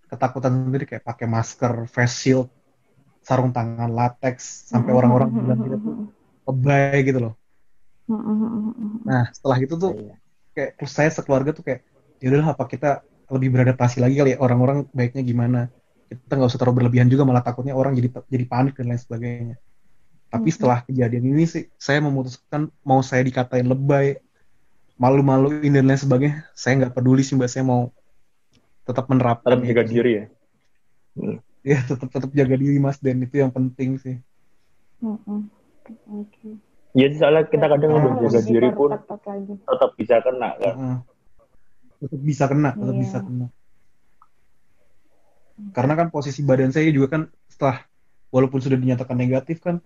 ketakutan 0.05 0.53
sendiri 0.67 0.85
kayak 0.85 1.01
pakai 1.01 1.25
masker 1.25 1.73
face 1.89 2.15
shield 2.21 2.47
sarung 3.25 3.49
tangan 3.55 3.89
latex 3.89 4.67
sampai 4.69 4.91
orang-orang 4.93 5.29
bilang 5.33 5.59
kita 5.65 5.77
tuh 5.79 5.95
lebay 6.45 7.01
gitu 7.07 7.19
loh 7.25 7.33
nah 9.07 9.23
setelah 9.31 9.57
itu 9.63 9.73
tuh 9.79 9.91
Iya. 9.95 10.15
kayak 10.51 10.69
terus 10.77 10.91
saya 10.91 11.09
sekeluarga 11.09 11.55
tuh 11.55 11.63
kayak 11.63 11.81
ya 12.19 12.27
udahlah 12.29 12.53
apa 12.53 12.63
kita 12.67 12.89
lebih 13.31 13.49
beradaptasi 13.55 14.03
lagi 14.03 14.15
kali 14.19 14.29
ya 14.35 14.37
orang-orang 14.43 14.85
baiknya 14.91 15.23
gimana 15.23 15.59
kita 16.11 16.33
nggak 16.35 16.49
usah 16.51 16.59
terlalu 16.59 16.83
berlebihan 16.83 17.07
juga 17.07 17.23
malah 17.23 17.43
takutnya 17.43 17.71
orang 17.71 17.95
jadi 17.95 18.11
jadi 18.27 18.45
panik 18.45 18.75
dan 18.75 18.91
lain 18.91 19.01
sebagainya 19.01 19.55
tapi 20.31 20.47
Mhm. 20.47 20.55
setelah 20.55 20.77
kejadian 20.83 21.25
ini 21.27 21.43
sih 21.47 21.63
saya 21.79 21.99
memutuskan 22.03 22.67
mau 22.83 22.99
saya 23.03 23.23
dikatain 23.23 23.67
lebay 23.67 24.19
malu-maluin 24.99 25.71
dan 25.71 25.87
lain 25.87 25.99
sebagainya 25.99 26.45
saya 26.55 26.83
nggak 26.83 26.93
peduli 26.95 27.23
sih 27.23 27.35
mbak 27.39 27.49
saya 27.51 27.63
mau 27.63 27.89
tetap 28.83 29.07
menerapkan 29.07 29.55
Tetap 29.55 29.67
jaga 29.67 29.83
diri 29.87 30.11
ya. 30.13 30.25
ya 31.61 31.79
tetap 31.85 32.07
tetap 32.11 32.31
jaga 32.35 32.55
diri 32.59 32.77
mas 32.79 32.97
dan 32.99 33.23
itu 33.23 33.39
yang 33.39 33.51
penting 33.51 33.95
sih 33.99 34.19
Oke. 36.11 36.59
Ya 36.91 37.07
soalnya 37.15 37.47
kita 37.47 37.65
kadang 37.71 37.91
udah 37.95 38.03
Sekarang 38.03 38.23
jaga 38.27 38.41
diri 38.45 38.69
pun 38.75 38.89
tetap 38.91 39.91
bisa 39.95 40.15
kena 40.21 40.49
kan. 40.59 40.75
Heeh. 40.75 40.95
Tetap 42.01 42.21
bisa 42.25 42.43
kena 42.49 42.73
tetap 42.73 42.95
Iya. 42.97 43.03
bisa 43.05 43.17
kena. 43.21 43.47
Karena 45.71 45.93
kan 45.93 46.07
posisi 46.09 46.41
badan 46.41 46.73
saya 46.73 46.89
juga 46.89 47.07
kan 47.13 47.21
setelah 47.45 47.85
walaupun 48.33 48.57
sudah 48.57 48.81
dinyatakan 48.81 49.13
negatif 49.13 49.61
kan 49.61 49.77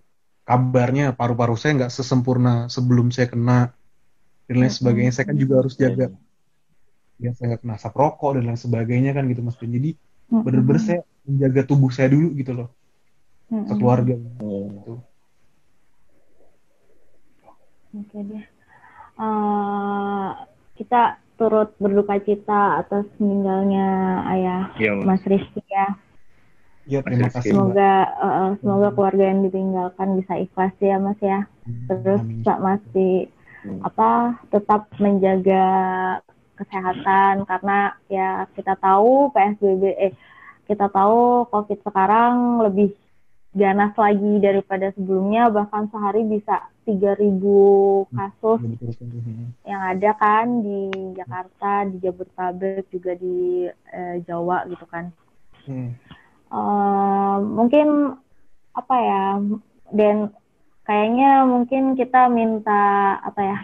kabarnya 0.48 1.12
paru-paru 1.12 1.58
saya 1.58 1.84
nggak 1.84 1.92
sesempurna 1.92 2.72
sebelum 2.72 3.12
saya 3.12 3.28
kena 3.28 3.76
dan 4.48 4.56
lain 4.62 4.72
sebagainya. 4.72 5.12
Saya 5.12 5.28
kan 5.28 5.36
juga 5.36 5.60
harus 5.60 5.76
jaga. 5.76 6.08
Iya. 7.16 7.28
ya 7.28 7.30
saya 7.32 7.56
nggak 7.56 7.60
kena 7.64 7.74
asap 7.80 7.94
rokok 7.96 8.30
dan 8.36 8.44
lain 8.44 8.60
sebagainya 8.60 9.16
kan 9.16 9.24
gitu 9.32 9.40
mas 9.40 9.56
jadi 9.56 9.96
bener-bener 10.28 10.80
saya 10.84 11.00
menjaga 11.24 11.64
tubuh 11.64 11.88
saya 11.88 12.12
dulu 12.12 12.28
gitu 12.36 12.52
loh. 12.52 12.68
Sekeluarga. 13.48 14.16
Iya. 14.16 14.96
Oke 17.96 18.18
deh. 18.20 18.44
Eh, 19.16 20.30
kita 20.76 21.16
turut 21.36 21.70
berduka 21.76 22.16
cita 22.20 22.80
atas 22.80 23.04
meninggalnya 23.20 23.86
ayah 24.32 24.62
Iya, 24.76 24.92
Mas 25.04 25.20
Rizky 25.24 25.60
ya. 25.68 25.86
ya 26.86 26.98
terima 27.04 27.28
Mas 27.28 27.34
kasih 27.36 27.52
Semoga 27.52 27.92
eh, 28.08 28.50
semoga 28.60 28.88
keluarga 28.92 29.24
yang 29.28 29.40
ditinggalkan 29.44 30.08
bisa 30.16 30.32
ikhlas 30.36 30.74
ya 30.80 30.96
Mas 30.96 31.20
ya. 31.20 31.44
Terus 31.86 32.20
Amin. 32.20 32.42
Pak 32.42 32.58
masih 32.60 33.12
Hmm. 33.66 33.82
apa 33.82 34.10
tetap 34.54 34.86
menjaga 35.02 35.66
kesehatan 36.54 37.42
karena 37.50 37.98
ya 38.06 38.46
kita 38.54 38.78
tahu 38.78 39.34
PSBB 39.34 39.82
eh 39.98 40.14
kita 40.70 40.86
tahu 40.86 41.50
COVID 41.50 41.82
sekarang 41.82 42.62
lebih 42.62 42.94
ganas 43.50 43.90
lagi 43.98 44.38
daripada 44.38 44.94
sebelumnya 44.94 45.50
bahkan 45.50 45.90
sehari 45.90 46.22
bisa 46.30 46.62
3000 46.86 48.06
kasus. 48.14 48.60
Hmm. 48.62 49.50
yang 49.66 49.82
ada 49.82 50.10
kan 50.14 50.62
di 50.62 50.88
Jakarta, 51.18 51.90
di 51.90 51.98
Jabodetabek 51.98 52.86
juga 52.94 53.12
di 53.18 53.66
eh, 53.68 54.22
Jawa 54.22 54.64
gitu 54.70 54.86
kan. 54.86 55.10
Hmm. 55.66 55.90
Eh, 56.46 57.36
mungkin 57.42 58.14
apa 58.76 58.96
ya 59.02 59.26
dan 59.90 60.30
kayaknya 60.86 61.42
mungkin 61.42 61.98
kita 61.98 62.30
minta 62.30 63.16
apa 63.18 63.40
ya 63.42 63.58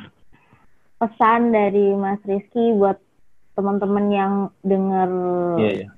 pesan 0.98 1.54
dari 1.54 1.94
Mas 1.94 2.18
Rizky 2.26 2.74
buat 2.74 2.98
teman-teman 3.54 4.06
yang 4.10 4.32
dengar 4.64 5.10
Iya, 5.60 5.70
iya. 5.84 5.88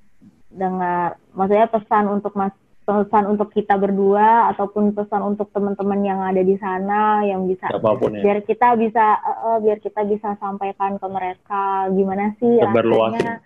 dengar 0.52 1.16
maksudnya 1.32 1.70
pesan 1.70 2.10
untuk 2.10 2.34
Mas 2.36 2.52
pesan 2.84 3.24
untuk 3.32 3.48
kita 3.56 3.74
berdua 3.80 4.52
ataupun 4.52 4.92
pesan 4.92 5.22
untuk 5.24 5.48
teman-teman 5.56 6.00
yang 6.04 6.20
ada 6.20 6.42
di 6.44 6.56
sana 6.60 7.24
yang 7.24 7.48
bisa 7.48 7.66
Siapa 7.72 7.90
pun 7.96 8.12
ya. 8.12 8.22
biar 8.24 8.38
kita 8.44 8.68
bisa 8.76 9.04
eh, 9.24 9.38
eh, 9.48 9.58
biar 9.64 9.78
kita 9.80 10.00
bisa 10.04 10.28
sampaikan 10.36 11.00
ke 11.00 11.06
mereka 11.08 11.88
gimana 11.96 12.36
sih 12.40 12.52
rasanya 12.60 13.40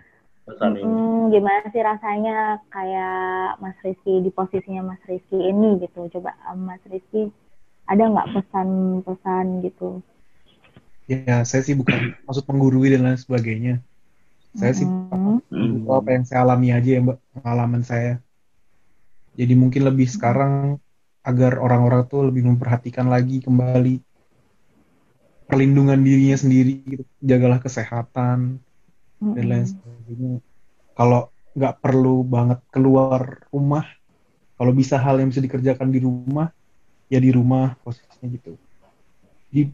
pesan 0.47 0.71
ini. 0.75 0.85
Mm, 0.85 1.21
gimana 1.35 1.63
sih 1.71 1.83
rasanya 1.83 2.37
kayak 2.75 3.17
Mas 3.63 3.79
Rizky 3.87 4.15
di 4.27 4.31
posisinya 4.35 4.83
Mas 4.91 5.03
Rizky 5.07 5.39
ini 5.39 5.79
gitu 5.83 6.01
coba 6.19 6.31
eh, 6.35 6.59
Mas 6.59 6.83
Rizky 6.91 7.31
ada 7.87 8.03
nggak 8.11 8.29
pesan-pesan 8.35 9.47
gitu 9.67 10.03
ya 11.09 11.43
saya 11.49 11.63
sih 11.67 11.75
bukan 11.79 11.97
maksud 12.27 12.45
menggurui 12.51 12.93
dan 12.93 13.03
lain 13.07 13.19
sebagainya 13.21 13.73
saya 14.59 14.73
sih 14.77 14.89
Mm, 14.89 15.41
Hmm. 15.51 15.89
Apa 15.89 16.09
yang 16.17 16.25
saya 16.29 16.41
alami 16.45 16.69
aja 16.77 16.91
ya 16.97 17.01
mbak 17.05 17.19
pengalaman 17.35 17.83
saya 17.87 18.21
jadi 19.39 19.55
mungkin 19.55 19.87
lebih 19.87 20.11
sekarang 20.11 20.83
agar 21.23 21.63
orang-orang 21.63 22.11
tuh 22.11 22.27
lebih 22.27 22.43
memperhatikan 22.43 23.07
lagi 23.07 23.39
kembali 23.39 24.03
perlindungan 25.47 26.03
dirinya 26.03 26.35
sendiri 26.35 26.83
gitu. 26.83 27.05
jagalah 27.23 27.63
kesehatan 27.63 28.59
mm, 29.23 29.33
dan 29.39 29.45
lain 29.47 29.67
sebagainya. 29.71 30.35
Kalau 30.99 31.31
nggak 31.55 31.75
perlu 31.79 32.27
banget 32.27 32.61
keluar 32.75 33.47
rumah 33.55 33.87
kalau 34.59 34.75
bisa 34.75 34.99
hal 34.99 35.23
yang 35.23 35.31
bisa 35.31 35.41
dikerjakan 35.41 35.89
di 35.95 36.03
rumah 36.03 36.51
ya 37.07 37.23
di 37.23 37.31
rumah 37.31 37.79
posisinya 37.87 38.27
gitu. 38.35 38.59
Di 39.55 39.71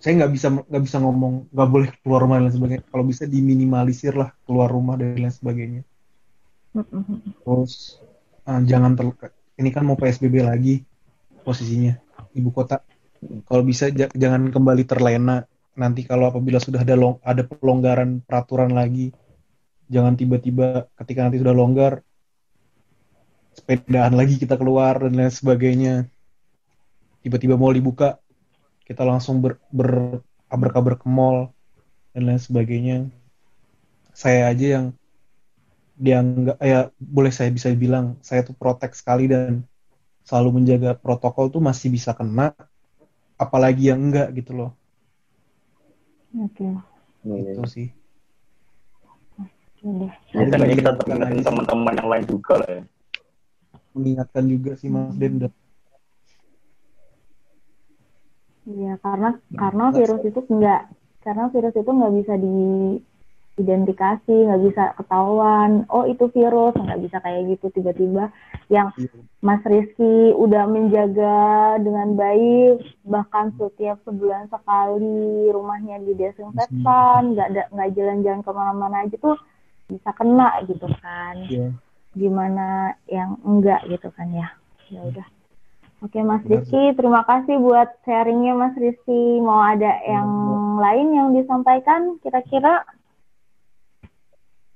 saya 0.00 0.24
nggak 0.24 0.32
bisa 0.32 0.46
nggak 0.56 0.82
bisa 0.82 0.96
ngomong 1.04 1.52
nggak 1.52 1.68
boleh 1.70 1.88
keluar 2.00 2.24
rumah 2.24 2.40
dan 2.40 2.48
lain 2.48 2.56
sebagainya. 2.56 2.84
Kalau 2.88 3.04
bisa 3.04 3.24
diminimalisir 3.28 4.16
lah 4.16 4.32
keluar 4.48 4.72
rumah 4.72 4.96
dan 4.96 5.20
lain 5.20 5.30
sebagainya. 5.30 5.82
Mm, 6.72 6.84
mm, 6.88 7.04
mm. 7.04 7.20
terus 7.44 8.00
eh, 8.46 8.60
jangan 8.70 8.92
ter 8.98 9.06
ini 9.60 9.70
kan 9.72 9.82
mau 9.88 9.96
psbb 9.96 10.44
lagi 10.44 10.84
posisinya 11.46 11.96
ibu 12.36 12.50
kota. 12.52 12.82
Kalau 13.48 13.62
bisa 13.64 13.88
ja- 13.90 14.12
jangan 14.12 14.52
kembali 14.52 14.84
terlena. 14.86 15.46
Nanti 15.76 16.08
kalau 16.08 16.32
apabila 16.32 16.56
sudah 16.56 16.80
ada 16.80 16.96
long, 16.96 17.20
ada 17.20 17.44
pelonggaran 17.44 18.24
peraturan 18.24 18.72
lagi 18.72 19.12
jangan 19.86 20.18
tiba-tiba 20.18 20.90
ketika 20.98 21.26
nanti 21.26 21.38
sudah 21.38 21.54
longgar 21.54 22.02
sepedaan 23.54 24.14
lagi 24.18 24.36
kita 24.36 24.58
keluar 24.58 25.00
dan 25.00 25.14
lain 25.16 25.32
sebagainya. 25.32 25.94
Tiba-tiba 27.22 27.58
mau 27.58 27.70
dibuka 27.74 28.18
kita 28.86 29.02
langsung 29.02 29.42
ber, 29.42 29.58
ber 29.70 30.22
kabar-kabar 30.46 30.94
ke 30.98 31.06
mall 31.10 31.50
dan 32.14 32.22
lain 32.30 32.38
sebagainya. 32.38 32.98
Saya 34.14 34.50
aja 34.50 34.66
yang 34.80 34.86
dia 35.96 36.20
nggak 36.20 36.60
ya 36.60 36.92
boleh 37.00 37.32
saya 37.32 37.48
bisa 37.48 37.72
bilang 37.72 38.20
saya 38.20 38.44
tuh 38.44 38.52
protek 38.52 38.92
sekali 38.92 39.32
dan 39.32 39.64
selalu 40.28 40.60
menjaga 40.60 40.92
protokol 40.92 41.48
tuh 41.48 41.64
masih 41.64 41.88
bisa 41.88 42.12
kena 42.12 42.52
apalagi 43.40 43.88
yang 43.88 44.00
enggak 44.12 44.28
gitu 44.36 44.52
loh. 44.52 44.70
Oke. 46.36 46.68
Iya. 47.24 47.56
itu 47.56 47.64
sih. 47.64 47.88
Oke. 49.40 49.88
Deh 50.04 50.12
Ya, 50.36 50.44
seenggaknya 50.52 50.76
kita 50.76 50.90
tetap 50.98 51.06
ingetin 51.08 51.40
teman-teman 51.40 51.92
yang 51.96 52.08
lain 52.12 52.24
juga 52.28 52.54
lah 52.60 52.70
ya. 52.70 52.82
mengingatkan 53.96 54.44
juga 54.44 54.76
sih 54.76 54.92
Mas 54.92 55.16
Den 55.16 55.40
dan 55.40 55.52
Iya, 58.66 58.98
karena 58.98 59.38
karena 59.54 59.84
virus 59.94 60.22
itu 60.26 60.40
enggak 60.50 60.90
karena 61.22 61.44
virus 61.54 61.74
itu 61.78 61.86
nggak 61.86 62.14
bisa 62.18 62.34
diidentifikasi, 63.56 64.36
nggak 64.46 64.62
bisa 64.68 64.84
ketahuan. 65.00 65.88
Oh 65.88 66.04
itu 66.04 66.28
virus, 66.28 66.76
nggak 66.76 67.00
bisa 67.00 67.16
kayak 67.24 67.56
gitu 67.56 67.72
tiba-tiba. 67.72 68.28
Yang 68.68 69.08
Mas 69.40 69.64
Rizky 69.64 70.36
udah 70.36 70.68
menjaga 70.68 71.80
dengan 71.80 72.12
baik, 72.20 72.84
bahkan 73.08 73.56
setiap 73.56 73.96
sebulan 74.04 74.52
sekali 74.52 75.48
rumahnya 75.50 76.04
didesinfektan, 76.04 77.32
nggak 77.32 77.48
ada 77.56 77.62
nggak 77.72 77.90
jalan-jalan 77.96 78.40
ke 78.44 78.50
mana-mana 78.52 78.96
aja 79.08 79.16
tuh 79.16 79.40
bisa 79.88 80.12
kena 80.12 80.60
gitu 80.68 80.86
kan. 81.00 81.36
Iya. 81.48 81.72
Gimana 82.12 82.92
yang 83.08 83.40
enggak 83.40 83.88
gitu 83.88 84.12
kan 84.12 84.28
ya? 84.36 84.48
Ya 84.92 85.00
udah. 85.00 85.26
Oke 86.04 86.20
Mas 86.20 86.44
Rizky, 86.44 86.92
terima 86.92 87.24
kasih 87.24 87.56
buat 87.56 87.88
sharingnya 88.04 88.52
Mas 88.52 88.76
Rizky. 88.76 89.40
Mau 89.40 89.64
ada 89.64 89.96
yang 90.04 90.28
lain 90.76 91.08
yang 91.16 91.28
disampaikan 91.32 92.20
kira-kira? 92.20 92.84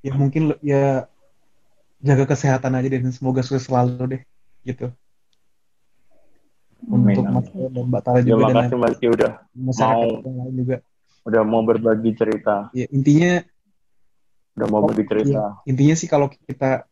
Ya 0.01 0.13
mungkin 0.13 0.43
ya 0.61 1.05
jaga 2.01 2.25
kesehatan 2.27 2.73
aja 2.73 2.89
deh 2.89 3.01
dan 3.01 3.13
semoga 3.13 3.41
sukses 3.41 3.65
selalu 3.65 4.17
deh 4.17 4.23
gitu 4.65 4.89
Amin, 6.83 7.13
untuk. 7.13 7.25
Mas 7.29 7.47
dan 7.53 7.85
Mbak 7.87 8.03
Tara 8.03 8.19
Ya 8.19 8.25
juga 8.27 8.43
dan 8.43 8.55
makasih 8.57 8.79
Mas 8.79 8.97
Ki 8.97 9.07
udah 9.07 9.31
masyarakat 9.53 10.07
mau- 10.07 10.25
yang 10.25 10.37
lain 10.39 10.55
juga 10.57 10.77
udah 11.21 11.43
mau 11.45 11.61
berbagi 11.61 12.11
cerita, 12.17 12.73
ya 12.73 12.89
intinya 12.89 13.45
udah 14.57 14.67
mau 14.67 14.81
berbagi 14.83 15.05
cerita. 15.07 15.29
iya. 15.29 15.45
intinya 15.69 15.95
sih 15.95 16.09
kalau 16.09 16.33
kita 16.33 16.89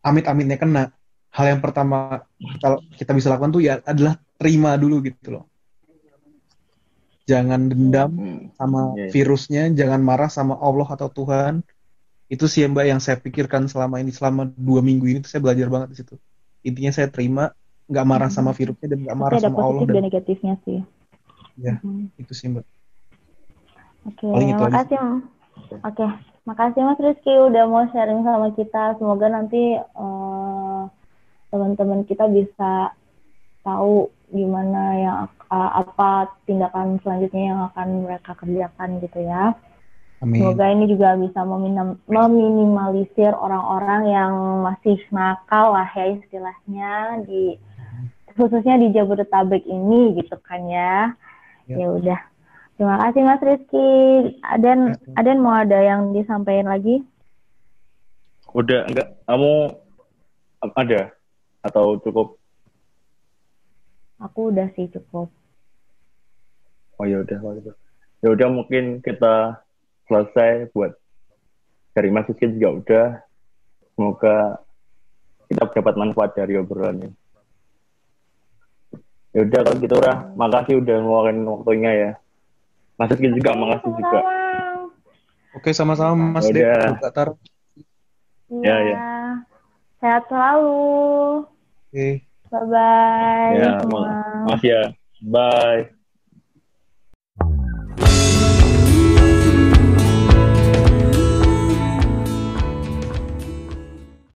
amit-amitnya 0.00 0.58
kena 0.58 0.90
hal 1.30 1.46
yang 1.48 1.62
pertama 1.62 2.26
kalau 2.58 2.82
kita 2.92 3.14
bisa 3.14 3.30
lakukan 3.30 3.54
tuh 3.54 3.62
ya 3.62 3.78
adalah 3.80 4.18
terima 4.34 4.74
dulu 4.74 4.98
gitu 5.00 5.30
loh 5.30 5.44
jangan 7.22 7.70
dendam 7.70 8.10
Hmm. 8.10 8.50
sama 8.58 8.98
Iya. 8.98 9.08
virusnya 9.14 9.62
jangan 9.70 10.02
marah 10.02 10.26
sama 10.26 10.58
Allah 10.58 10.90
atau 10.90 11.06
Tuhan 11.08 11.62
itu 12.30 12.46
sih 12.46 12.62
mbak 12.70 12.86
yang 12.86 13.00
saya 13.02 13.18
pikirkan 13.18 13.66
selama 13.66 13.98
ini 13.98 14.14
selama 14.14 14.46
dua 14.54 14.80
minggu 14.80 15.04
ini 15.10 15.18
tuh 15.18 15.30
saya 15.34 15.42
belajar 15.42 15.66
banget 15.66 15.88
di 15.90 15.96
situ 15.98 16.14
intinya 16.62 16.92
saya 16.94 17.10
terima 17.10 17.50
nggak 17.90 18.06
marah 18.06 18.30
sama 18.30 18.54
virusnya 18.54 18.86
dan 18.86 18.98
nggak 19.02 19.18
marah 19.18 19.38
sama 19.42 19.58
Allah 19.58 19.82
positif 19.82 19.86
dan 19.90 19.94
dan 19.98 20.04
negatifnya 20.06 20.54
sih. 20.62 20.78
Ya. 21.58 21.74
Mhm. 21.82 22.14
itu 22.16 22.32
sih 22.32 22.46
mbak 22.48 22.64
Oke, 24.08 24.24
Paling 24.24 24.50
itu 24.56 24.62
aja 24.64 24.72
makasih. 24.72 24.98
Oke, 25.84 26.06
makasih 26.48 26.82
Mas 26.88 27.00
Rizky 27.04 27.34
udah 27.36 27.64
mau 27.68 27.84
sharing 27.92 28.24
sama 28.24 28.48
kita. 28.56 28.96
Semoga 28.96 29.28
nanti 29.28 29.76
eh, 29.76 30.82
teman-teman 31.52 32.08
kita 32.08 32.24
bisa 32.32 32.96
tahu 33.60 34.08
gimana 34.32 34.82
yang 34.96 35.18
eh, 35.28 35.70
apa 35.84 36.32
tindakan 36.48 36.96
selanjutnya 37.04 37.42
yang 37.52 37.60
akan 37.72 37.88
mereka 38.08 38.32
kerjakan 38.40 39.04
gitu 39.04 39.20
ya. 39.20 39.52
Amin 40.20 40.40
Semoga 40.40 40.64
ini 40.68 40.84
juga 40.88 41.08
bisa 41.16 41.40
meminim- 41.44 42.00
meminimalisir 42.08 43.32
orang-orang 43.32 44.02
yang 44.08 44.32
masih 44.64 45.00
nakal 45.12 45.72
lah 45.72 45.88
ya 45.96 46.16
istilahnya 46.16 47.24
di 47.24 47.56
khususnya 48.36 48.78
di 48.80 48.94
Jabodetabek 48.94 49.66
ini 49.68 50.16
gitu 50.16 50.36
kan 50.40 50.64
ya. 50.64 51.12
Ya. 51.68 51.84
Ya 51.84 51.86
udah. 51.92 52.20
Terima 52.80 52.96
kasih 52.96 53.20
Mas 53.26 53.42
Rizky. 53.44 53.88
Aden, 54.40 54.96
Aden 55.20 55.38
mau 55.44 55.52
ada 55.52 55.76
yang 55.76 56.16
disampaikan 56.16 56.72
lagi? 56.72 57.04
Udah 58.56 58.88
enggak 58.88 59.08
kamu 59.28 59.52
ada 60.72 61.00
atau 61.60 62.00
cukup? 62.00 62.40
Aku 64.20 64.48
udah 64.48 64.72
sih 64.72 64.88
cukup. 64.88 65.28
Oh 66.96 67.04
ya 67.04 67.20
udah 67.20 67.36
kalau 67.36 67.54
gitu. 67.60 67.72
Ya 68.20 68.28
udah 68.32 68.48
mungkin 68.48 69.04
kita 69.04 69.60
selesai 70.10 70.74
buat 70.74 70.90
dari 71.94 72.10
Mas 72.10 72.26
Rizky 72.26 72.50
juga 72.58 72.68
udah. 72.74 73.06
Semoga 73.94 74.36
kita 75.46 75.70
dapat 75.70 75.94
manfaat 75.94 76.30
dari 76.34 76.58
obrolan 76.58 77.06
ini. 77.06 77.10
Ya 79.30 79.46
udah 79.46 79.60
kalau 79.62 79.78
gitu 79.78 79.96
Rah, 80.02 80.18
makasih 80.34 80.82
udah 80.82 80.96
ngeluarin 80.98 81.38
waktunya 81.46 81.90
ya. 81.94 82.10
Mas 82.98 83.14
Rizky 83.14 83.30
juga 83.30 83.54
makasih 83.54 83.90
juga. 83.94 84.20
Oke 85.54 85.70
sama-sama 85.70 86.34
Mas 86.34 86.50
Ya 86.50 86.54
Dek 86.54 86.66
Iya. 88.50 88.66
Ya, 88.66 88.76
ya. 88.82 88.98
Sehat 90.02 90.26
selalu. 90.26 91.46
oke 91.86 92.08
Bye-bye 92.50 93.54
Ya, 93.54 93.78
semua. 93.78 94.10
Mas 94.42 94.62
ya. 94.66 94.82
Bye. 95.22 95.99